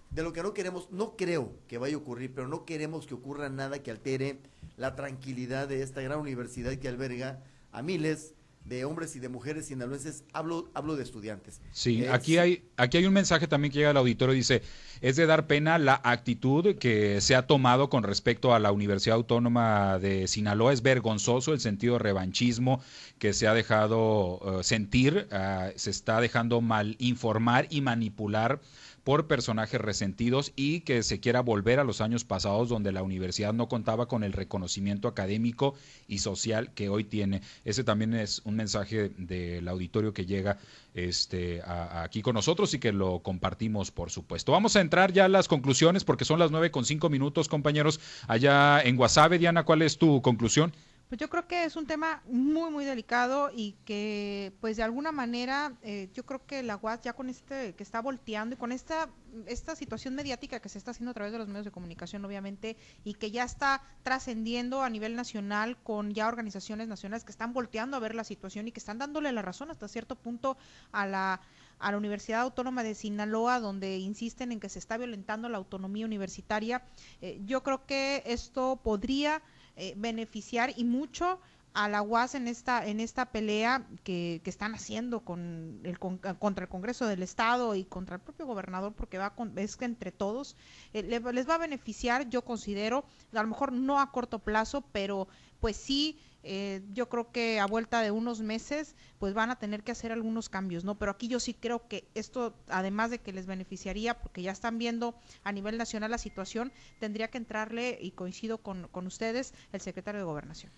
de 0.09 0.23
lo 0.23 0.33
que 0.33 0.43
no 0.43 0.55
queremos, 0.55 0.91
no 0.91 1.17
creo 1.19 1.53
que 1.69 1.77
vaya 1.77 1.95
a 1.95 1.99
ocurrir, 1.99 2.33
pero 2.35 2.49
no 2.49 2.65
queremos 2.65 3.07
que 3.07 3.13
ocurra 3.13 3.51
nada 3.51 3.83
que 3.83 3.91
altere 3.91 4.41
la 4.79 4.97
tranquilidad 4.97 5.69
de 5.69 5.83
esta 5.83 6.01
gran 6.01 6.19
universidad 6.19 6.75
que 6.77 6.89
alberga 6.89 7.43
a 7.73 7.83
miles 7.83 8.35
de 8.65 8.85
hombres 8.85 9.17
y 9.17 9.19
de 9.19 9.29
mujeres 9.29 9.67
sinaloenses, 9.67 10.25
hablo, 10.33 10.71
hablo 10.75 10.97
de 10.97 11.03
estudiantes. 11.03 11.61
Sí, 11.73 12.07
aquí, 12.07 12.39
hay, 12.39 12.65
aquí 12.77 12.99
hay 12.99 13.07
un 13.07 13.13
mensaje 13.13 13.49
también 13.49 13.73
que 13.73 13.79
llega 13.79 13.91
al 13.91 13.97
auditorio, 13.97 14.35
dice, 14.35 14.63
es 15.01 15.17
de 15.17 15.27
dar 15.27 15.47
pena 15.47 15.79
la 15.79 16.01
actitud 16.05 16.77
que 16.77 17.21
se 17.21 17.35
ha 17.35 17.47
tomado 17.47 17.91
con 17.91 18.05
respecto 18.05 18.55
a 18.55 18.61
la 18.61 18.71
Universidad 18.71 19.17
Autónoma 19.17 19.99
de 19.99 20.29
Sinaloa, 20.29 20.73
es 20.73 20.83
vergonzoso 20.83 21.53
el 21.53 21.61
sentido 21.61 21.95
de 21.95 22.01
revanchismo 22.01 22.81
que 23.19 23.33
se 23.33 23.49
ha 23.49 23.55
dejado 23.55 24.61
eh, 24.61 24.65
sentir, 24.65 25.27
ah, 25.33 25.71
se 25.75 25.91
está 25.91 26.21
dejando 26.21 26.61
mal 26.61 26.97
informar 26.99 27.67
y 27.71 27.81
manipular 27.81 28.61
por 29.05 29.27
personajes 29.27 29.81
resentidos 29.81 30.53
y 30.55 30.81
que 30.81 31.03
se 31.03 31.21
quiera 31.21 31.41
volver 31.41 31.81
a 31.81 31.85
los 31.85 32.01
años 32.01 32.25
pasados 32.25 32.69
donde 32.69 32.93
la 32.93 33.03
universidad 33.03 33.53
no 33.53 33.69
contaba 33.69 34.07
con 34.07 34.23
el 34.23 34.33
reconocimiento 34.33 35.09
académico 35.09 35.75
y 36.07 36.19
social 36.19 36.71
que 36.75 36.89
hoy 36.89 37.05
tiene. 37.05 37.43
Ese 37.65 37.85
también 37.85 38.15
es 38.15 38.43
un 38.45 38.57
mensaje 38.57 39.11
del 39.17 39.67
auditorio 39.69 40.13
que 40.13 40.27
llega 40.27 40.59
este, 40.95 41.63
aquí 41.65 42.23
con 42.23 42.35
nosotros 42.35 42.75
y 42.75 42.79
que 42.79 42.93
lo 42.93 43.21
compartimos, 43.21 43.91
por 43.91 44.11
supuesto. 44.11 44.53
Vamos 44.53 44.77
a 44.77 44.81
entrar 44.81 45.13
ya 45.13 45.25
a 45.25 45.29
las 45.29 45.49
conclusiones 45.49 46.05
porque 46.05 46.25
son 46.25 46.39
las 46.39 46.51
nueve 46.51 46.71
con 46.71 46.85
cinco 46.85 47.11
minutos, 47.11 47.49
compañeros. 47.49 47.99
Allá 48.29 48.81
en 48.83 48.97
Guasave, 48.97 49.39
Diana, 49.39 49.65
¿cuál 49.65 49.83
es 49.83 49.99
tu 49.99 50.23
conclusión? 50.23 50.73
Pues 51.13 51.21
yo 51.21 51.29
creo 51.29 51.47
que 51.47 51.65
es 51.65 51.77
un 51.77 51.87
tema 51.87 52.23
muy, 52.25 52.71
muy 52.71 52.87
delicado 52.87 53.51
y 53.55 53.73
que, 53.85 54.51
pues 54.63 54.79
de 54.79 54.83
alguna 54.83 55.13
manera, 55.13 55.75
eh, 55.83 56.09
yo 56.15 56.25
creo 56.25 56.47
que 56.47 56.63
la 56.63 56.79
UAS 56.81 57.03
ya 57.03 57.13
con 57.13 57.29
este, 57.29 57.75
que 57.75 57.83
está 57.83 58.01
volteando 58.01 58.55
y 58.55 58.59
con 58.59 58.73
esta, 58.73 59.11
esta 59.45 59.77
situación 59.77 60.15
mediática 60.15 60.61
que 60.61 60.71
se 60.71 60.79
está 60.79 60.93
haciendo 60.93 61.11
a 61.11 61.13
través 61.13 61.31
de 61.33 61.39
los 61.39 61.49
medios 61.49 61.67
de 61.67 61.71
comunicación, 61.71 62.25
obviamente, 62.25 62.79
y 63.05 63.13
que 63.13 63.31
ya 63.31 63.45
está 63.45 63.83
trascendiendo 64.03 64.81
a 64.81 64.89
nivel 64.89 65.15
nacional 65.15 65.77
con 65.83 66.15
ya 66.15 66.27
organizaciones 66.29 66.89
nacionales 66.89 67.25
que 67.25 67.33
están 67.33 67.53
volteando 67.53 67.99
a 67.99 68.01
ver 68.01 68.15
la 68.15 68.25
situación 68.25 68.69
y 68.69 68.73
que 68.73 68.81
están 68.81 68.97
dándole 68.97 69.33
la 69.33 69.43
razón 69.43 69.71
hasta 69.71 69.89
cierto 69.89 70.17
punto 70.17 70.57
a 70.93 71.07
la 71.07 71.43
a 71.79 71.91
la 71.91 71.99
Universidad 71.99 72.43
Autónoma 72.43 72.85
de 72.85 72.95
Sinaloa, 72.95 73.59
donde 73.59 73.99
insisten 73.99 74.53
en 74.53 74.61
que 74.61 74.69
se 74.69 74.79
está 74.79 74.97
violentando 74.97 75.49
la 75.49 75.59
autonomía 75.59 76.07
universitaria. 76.07 76.85
Eh, 77.21 77.41
yo 77.45 77.65
creo 77.65 77.85
que 77.87 78.23
esto 78.25 78.81
podría 78.85 79.43
eh, 79.77 79.95
beneficiar 79.97 80.73
y 80.77 80.85
mucho 80.85 81.41
a 81.75 81.89
la 81.89 82.03
UAS 82.03 82.35
en 82.35 82.49
esta 82.49 82.87
en 82.87 83.01
esta 83.01 83.27
pelea 83.27 83.87
que, 84.05 84.41
que 84.45 84.51
están 84.51 84.75
haciendo 84.75 85.21
con 85.21 85.81
el 85.85 85.99
contra 85.99 86.65
el 86.65 86.69
Congreso 86.69 87.07
del 87.07 87.23
Estado 87.23 87.75
y 87.75 87.85
contra 87.85 88.17
el 88.17 88.21
propio 88.21 88.47
gobernador 88.47 88.93
porque 88.93 89.19
va 89.19 89.35
con, 89.35 89.57
es 89.59 89.77
que 89.77 89.87
entre 89.87 90.13
todos 90.13 90.57
eh, 90.93 91.03
les 91.03 91.49
va 91.49 91.55
a 91.55 91.59
beneficiar 91.59 92.29
yo 92.29 92.43
considero 92.45 93.05
a 93.33 93.43
lo 93.43 93.49
mejor 93.49 93.73
no 93.73 94.01
a 94.01 94.13
corto 94.13 94.39
plazo 94.39 94.83
pero 94.93 95.29
pues 95.63 95.77
sí 95.77 96.19
eh, 96.45 96.83
yo 96.93 97.09
creo 97.09 97.31
que 97.31 97.61
a 97.61 97.67
vuelta 97.67 98.03
de 98.03 98.11
unos 98.11 98.41
meses 98.41 98.97
pues 99.21 99.33
van 99.33 99.51
a 99.51 99.57
tener 99.61 99.85
que 99.85 99.93
hacer 99.93 100.11
algunos 100.11 100.49
cambios, 100.49 100.83
¿no? 100.83 100.97
Pero 100.97 101.13
aquí 101.13 101.29
yo 101.29 101.39
sí 101.39 101.55
creo 101.55 101.87
que 101.87 102.05
esto, 102.15 102.55
además 102.69 103.11
de 103.13 103.21
que 103.21 103.33
les 103.33 103.47
beneficiaría, 103.47 104.19
porque 104.19 104.43
ya 104.43 104.51
están 104.51 104.77
viendo 104.77 105.15
a 105.45 105.53
nivel 105.53 105.79
nacional 105.79 106.11
la 106.11 106.19
situación, 106.19 106.73
tendría 106.99 107.29
que 107.29 107.39
entrarle, 107.39 107.97
y 108.01 108.11
coincido 108.11 108.59
con, 108.59 108.89
con 108.89 109.07
ustedes, 109.07 109.55
el 109.73 109.81
secretario 109.81 110.19
de 110.21 110.25
Gobernación. 110.25 110.73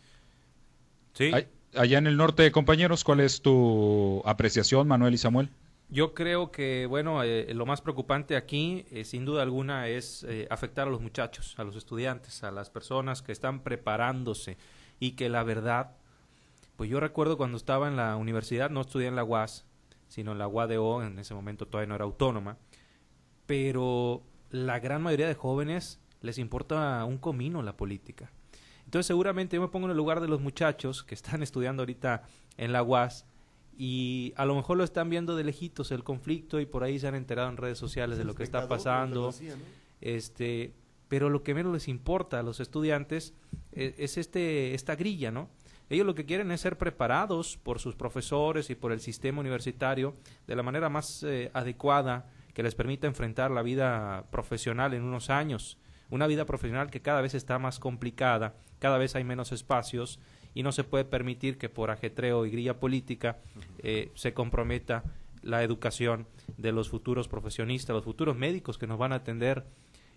Sí. 1.14 1.30
Allá 1.74 1.98
en 1.98 2.06
el 2.06 2.18
norte, 2.18 2.52
compañeros, 2.52 3.02
¿cuál 3.02 3.20
es 3.20 3.40
tu 3.40 4.22
apreciación, 4.26 4.86
Manuel 4.86 5.14
y 5.14 5.18
Samuel? 5.18 5.48
Yo 5.88 6.14
creo 6.14 6.50
que, 6.50 6.86
bueno, 6.86 7.22
eh, 7.22 7.52
lo 7.54 7.66
más 7.66 7.80
preocupante 7.80 8.36
aquí, 8.36 8.86
eh, 8.90 9.04
sin 9.04 9.24
duda 9.24 9.42
alguna, 9.42 9.88
es 9.88 10.26
afectar 10.50 10.88
a 10.88 10.90
los 10.90 11.00
muchachos, 11.00 11.54
a 11.58 11.64
los 11.64 11.76
estudiantes, 11.76 12.42
a 12.42 12.50
las 12.50 12.70
personas 12.70 13.22
que 13.22 13.32
están 13.32 13.60
preparándose 13.60 14.56
y 14.98 15.12
que 15.12 15.28
la 15.28 15.44
verdad, 15.44 15.96
pues 16.76 16.90
yo 16.90 17.00
recuerdo 17.00 17.36
cuando 17.36 17.56
estaba 17.56 17.88
en 17.88 17.96
la 17.96 18.16
universidad, 18.16 18.70
no 18.70 18.80
estudié 18.80 19.08
en 19.08 19.16
la 19.16 19.24
UAS, 19.24 19.66
sino 20.08 20.32
en 20.32 20.38
la 20.38 20.48
UADO, 20.48 21.02
en 21.02 21.18
ese 21.18 21.34
momento 21.34 21.66
todavía 21.66 21.88
no 21.88 21.94
era 21.94 22.04
autónoma, 22.04 22.56
pero 23.46 24.22
la 24.50 24.78
gran 24.78 25.02
mayoría 25.02 25.26
de 25.26 25.34
jóvenes 25.34 26.00
les 26.20 26.38
importa 26.38 27.04
un 27.04 27.18
comino 27.18 27.62
la 27.62 27.76
política. 27.76 28.30
Entonces 28.84 29.06
seguramente 29.06 29.56
yo 29.56 29.62
me 29.62 29.68
pongo 29.68 29.86
en 29.86 29.90
el 29.90 29.96
lugar 29.96 30.20
de 30.20 30.28
los 30.28 30.40
muchachos 30.40 31.02
que 31.02 31.14
están 31.14 31.42
estudiando 31.42 31.82
ahorita 31.82 32.22
en 32.56 32.72
la 32.72 32.82
UAS 32.82 33.26
y 33.76 34.32
a 34.36 34.44
lo 34.44 34.54
mejor 34.54 34.76
lo 34.76 34.84
están 34.84 35.10
viendo 35.10 35.36
de 35.36 35.44
lejitos 35.44 35.90
el 35.90 36.04
conflicto 36.04 36.60
y 36.60 36.66
por 36.66 36.84
ahí 36.84 36.98
se 36.98 37.08
han 37.08 37.14
enterado 37.14 37.48
en 37.48 37.56
redes 37.56 37.78
sociales 37.78 38.18
de 38.18 38.24
lo 38.24 38.34
que 38.34 38.42
está 38.42 38.68
pasando. 38.68 39.32
Este, 40.00 40.74
pero 41.08 41.30
lo 41.30 41.42
que 41.42 41.54
menos 41.54 41.72
les 41.72 41.88
importa 41.88 42.40
a 42.40 42.42
los 42.42 42.60
estudiantes 42.60 43.34
es, 43.72 43.94
es, 43.98 44.18
este, 44.18 44.74
esta 44.74 44.96
grilla, 44.96 45.30
¿no? 45.30 45.48
Ellos 45.90 46.06
lo 46.06 46.14
que 46.14 46.24
quieren 46.24 46.50
es 46.50 46.62
ser 46.62 46.78
preparados 46.78 47.58
por 47.58 47.78
sus 47.78 47.94
profesores 47.94 48.70
y 48.70 48.74
por 48.74 48.92
el 48.92 49.00
sistema 49.00 49.40
universitario 49.40 50.16
de 50.46 50.56
la 50.56 50.62
manera 50.62 50.88
más 50.88 51.22
eh, 51.22 51.50
adecuada 51.52 52.30
que 52.54 52.62
les 52.62 52.74
permita 52.74 53.06
enfrentar 53.06 53.50
la 53.50 53.62
vida 53.62 54.26
profesional 54.30 54.94
en 54.94 55.02
unos 55.02 55.28
años. 55.28 55.78
Una 56.10 56.26
vida 56.26 56.46
profesional 56.46 56.90
que 56.90 57.02
cada 57.02 57.20
vez 57.20 57.34
está 57.34 57.58
más 57.58 57.78
complicada, 57.80 58.54
cada 58.78 58.98
vez 58.98 59.14
hay 59.14 59.24
menos 59.24 59.52
espacios 59.52 60.20
y 60.54 60.62
no 60.62 60.72
se 60.72 60.84
puede 60.84 61.04
permitir 61.04 61.58
que 61.58 61.68
por 61.68 61.90
ajetreo 61.90 62.46
y 62.46 62.50
grilla 62.50 62.78
política 62.78 63.38
eh, 63.78 64.10
se 64.14 64.32
comprometa 64.32 65.04
la 65.42 65.62
educación 65.62 66.26
de 66.56 66.72
los 66.72 66.88
futuros 66.88 67.28
profesionistas, 67.28 67.94
los 67.94 68.04
futuros 68.04 68.36
médicos 68.36 68.78
que 68.78 68.86
nos 68.86 68.98
van 68.98 69.12
a 69.12 69.16
atender 69.16 69.64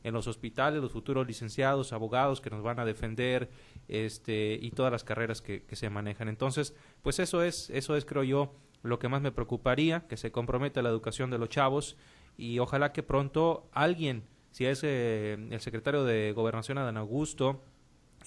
en 0.03 0.13
los 0.13 0.27
hospitales, 0.27 0.81
los 0.81 0.93
futuros 0.93 1.27
licenciados, 1.27 1.91
abogados 1.91 2.39
que 2.39 2.49
nos 2.49 2.63
van 2.63 2.79
a 2.79 2.85
defender, 2.85 3.49
este, 3.87 4.57
y 4.61 4.71
todas 4.71 4.91
las 4.91 5.03
carreras 5.03 5.41
que, 5.41 5.63
que 5.63 5.75
se 5.75 5.89
manejan. 5.89 6.29
Entonces, 6.29 6.73
pues 7.01 7.19
eso 7.19 7.43
es, 7.43 7.69
eso 7.71 7.95
es, 7.95 8.05
creo 8.05 8.23
yo, 8.23 8.53
lo 8.83 8.99
que 8.99 9.09
más 9.09 9.21
me 9.21 9.31
preocuparía, 9.31 10.07
que 10.07 10.15
se 10.15 10.31
comprometa 10.31 10.81
la 10.81 10.89
educación 10.89 11.29
de 11.29 11.39
los 11.39 11.49
chavos, 11.49 11.97
y 12.37 12.59
ojalá 12.59 12.93
que 12.93 13.03
pronto 13.03 13.67
alguien, 13.73 14.23
si 14.51 14.65
es 14.65 14.81
eh, 14.83 15.33
el 15.49 15.59
secretario 15.59 16.05
de 16.05 16.31
Gobernación 16.31 16.77
Adán 16.77 16.95
Augusto, 16.95 17.61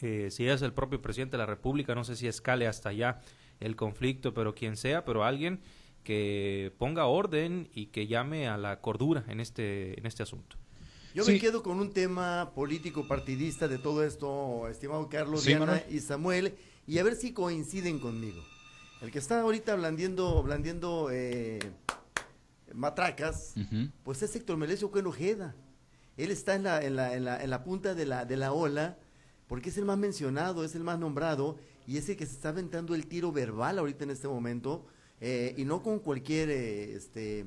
eh, 0.03 0.31
si 0.31 0.47
es 0.47 0.63
el 0.63 0.73
propio 0.73 1.01
presidente 1.01 1.33
de 1.33 1.39
la 1.39 1.47
República, 1.47 1.95
no 1.95 2.05
sé 2.05 2.17
si 2.17 2.27
escale 2.27 2.67
hasta 2.67 2.91
allá 2.91 3.21
el 3.61 3.77
conflicto, 3.77 4.35
pero 4.35 4.55
quien 4.55 4.77
sea, 4.77 5.05
pero 5.05 5.25
alguien 5.25 5.61
que 6.05 6.73
ponga 6.79 7.07
orden 7.07 7.69
y 7.75 7.87
que 7.87 8.07
llame 8.07 8.49
a 8.49 8.57
la 8.57 8.81
cordura 8.81 9.25
en 9.29 9.41
este, 9.41 9.99
en 9.99 10.07
este 10.07 10.23
asunto. 10.23 10.57
Yo 11.15 11.25
me 11.25 11.39
quedo 11.39 11.63
con 11.63 11.81
un 11.81 11.93
tema 11.93 12.53
político 12.55 13.07
partidista 13.09 13.67
de 13.67 13.79
todo 13.79 14.05
esto, 14.05 14.69
estimado 14.69 15.09
Carlos, 15.09 15.45
Diana 15.45 15.83
y 15.91 15.99
Samuel, 15.99 16.55
y 16.87 16.99
a 16.99 17.03
ver 17.03 17.17
si 17.17 17.33
coinciden 17.33 17.99
conmigo. 17.99 18.41
El 19.03 19.11
que 19.11 19.19
está 19.19 19.41
ahorita 19.41 19.75
blandiendo, 19.75 20.43
blandiendo 20.43 21.09
eh, 21.11 21.59
matracas, 22.75 23.55
pues 24.05 24.23
es 24.23 24.37
Héctor 24.37 24.57
Melesio 24.57 24.91
Ojeda. 24.93 25.55
Él 26.17 26.31
está 26.31 26.55
en 26.55 26.65
la, 26.65 26.85
en 26.85 26.97
la, 26.97 27.15
en 27.15 27.25
la, 27.25 27.43
en 27.43 27.51
la 27.51 27.65
punta 27.65 27.95
de 27.95 28.07
la, 28.07 28.25
de 28.25 28.37
la 28.37 28.53
ola, 28.53 28.99
porque 29.51 29.71
es 29.71 29.77
el 29.79 29.85
más 29.85 29.99
mencionado, 29.99 30.65
es 30.65 30.77
el 30.77 30.85
más 30.85 30.97
nombrado, 31.01 31.59
y 31.85 31.97
es 31.97 32.09
el 32.09 32.17
que 32.17 32.25
se 32.25 32.35
está 32.35 32.51
aventando 32.51 32.95
el 32.95 33.09
tiro 33.09 33.33
verbal 33.33 33.81
ahorita 33.81 34.05
en 34.05 34.11
este 34.11 34.29
momento, 34.29 34.87
eh, 35.21 35.55
y 35.59 35.65
no 35.65 35.83
con 35.83 35.99
cualquier 35.99 36.51
eh, 36.51 36.95
este, 36.95 37.47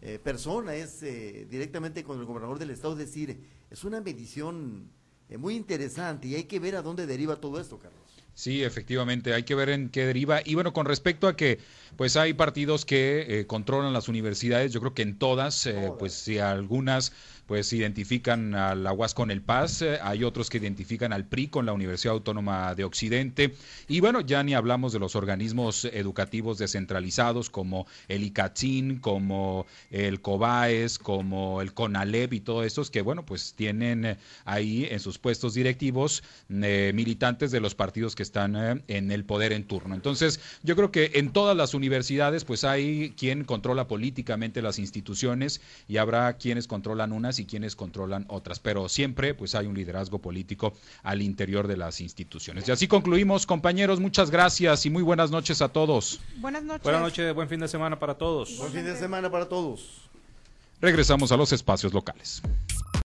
eh, 0.00 0.20
persona, 0.22 0.76
es 0.76 1.02
eh, 1.02 1.48
directamente 1.50 2.04
con 2.04 2.20
el 2.20 2.24
gobernador 2.24 2.60
del 2.60 2.70
estado, 2.70 2.92
es 2.92 3.00
decir, 3.00 3.36
es 3.68 3.82
una 3.82 4.00
medición 4.00 4.88
eh, 5.28 5.38
muy 5.38 5.56
interesante 5.56 6.28
y 6.28 6.36
hay 6.36 6.44
que 6.44 6.60
ver 6.60 6.76
a 6.76 6.82
dónde 6.82 7.04
deriva 7.04 7.34
todo 7.34 7.60
esto, 7.60 7.80
Carlos. 7.80 8.00
Sí, 8.32 8.62
efectivamente, 8.62 9.34
hay 9.34 9.42
que 9.42 9.56
ver 9.56 9.70
en 9.70 9.90
qué 9.90 10.06
deriva. 10.06 10.40
Y 10.44 10.54
bueno, 10.54 10.72
con 10.72 10.86
respecto 10.86 11.26
a 11.26 11.36
que 11.36 11.58
pues 11.96 12.16
hay 12.16 12.32
partidos 12.32 12.86
que 12.86 13.44
controlan 13.48 13.92
las 13.92 14.08
universidades, 14.08 14.72
yo 14.72 14.80
creo 14.80 14.94
que 14.94 15.02
en 15.02 15.18
todas, 15.18 15.68
pues 15.98 16.14
si 16.14 16.38
algunas 16.38 17.12
pues 17.50 17.72
identifican 17.72 18.54
a 18.54 18.76
la 18.76 18.92
UAS 18.92 19.12
con 19.12 19.32
el 19.32 19.42
PAS, 19.42 19.82
eh, 19.82 19.98
hay 20.04 20.22
otros 20.22 20.48
que 20.48 20.58
identifican 20.58 21.12
al 21.12 21.24
PRI 21.24 21.48
con 21.48 21.66
la 21.66 21.72
Universidad 21.72 22.14
Autónoma 22.14 22.76
de 22.76 22.84
Occidente, 22.84 23.56
y 23.88 23.98
bueno, 23.98 24.20
ya 24.20 24.44
ni 24.44 24.54
hablamos 24.54 24.92
de 24.92 25.00
los 25.00 25.16
organismos 25.16 25.84
educativos 25.86 26.58
descentralizados 26.58 27.50
como 27.50 27.88
el 28.06 28.22
ICATIN, 28.22 29.00
como 29.00 29.66
el 29.90 30.20
COBAES, 30.20 31.00
como 31.00 31.60
el 31.60 31.74
CONALEP 31.74 32.34
y 32.34 32.40
todos 32.40 32.64
estos 32.64 32.88
que 32.88 33.02
bueno, 33.02 33.26
pues 33.26 33.54
tienen 33.54 34.04
eh, 34.04 34.16
ahí 34.44 34.86
en 34.88 35.00
sus 35.00 35.18
puestos 35.18 35.54
directivos 35.54 36.22
eh, 36.50 36.92
militantes 36.94 37.50
de 37.50 37.58
los 37.58 37.74
partidos 37.74 38.14
que 38.14 38.22
están 38.22 38.84
en 38.86 39.10
el 39.10 39.24
poder 39.24 39.52
en 39.52 39.64
turno. 39.64 39.96
Entonces, 39.96 40.38
yo 40.62 40.76
creo 40.76 40.92
que 40.92 41.10
en 41.14 41.32
todas 41.32 41.56
las 41.56 41.74
universidades 41.74 42.44
pues 42.44 42.62
hay 42.62 43.12
quien 43.16 43.42
controla 43.42 43.88
políticamente 43.88 44.62
las 44.62 44.78
instituciones 44.78 45.60
y 45.88 45.96
habrá 45.96 46.34
quienes 46.34 46.68
controlan 46.68 47.10
unas 47.10 47.39
y 47.40 47.46
quienes 47.46 47.76
controlan 47.76 48.24
otras, 48.28 48.60
pero 48.60 48.88
siempre 48.88 49.34
pues 49.34 49.54
hay 49.54 49.66
un 49.66 49.74
liderazgo 49.74 50.18
político 50.18 50.74
al 51.02 51.22
interior 51.22 51.66
de 51.66 51.76
las 51.76 52.00
instituciones. 52.00 52.68
Y 52.68 52.72
así 52.72 52.86
concluimos, 52.86 53.46
compañeros, 53.46 54.00
muchas 54.00 54.30
gracias 54.30 54.86
y 54.86 54.90
muy 54.90 55.02
buenas 55.02 55.30
noches 55.30 55.62
a 55.62 55.68
todos. 55.68 56.20
Buenas 56.36 56.62
noches. 56.62 56.82
Buenas 56.82 57.02
noches, 57.02 57.34
buen 57.34 57.48
fin 57.48 57.60
de 57.60 57.68
semana 57.68 57.98
para 57.98 58.14
todos. 58.14 58.56
Buen 58.58 58.72
fin 58.72 58.84
de 58.84 58.96
semana 58.96 59.30
para 59.30 59.48
todos. 59.48 60.08
Regresamos 60.80 61.32
a 61.32 61.36
los 61.36 61.52
espacios 61.52 61.92
locales. 61.92 62.42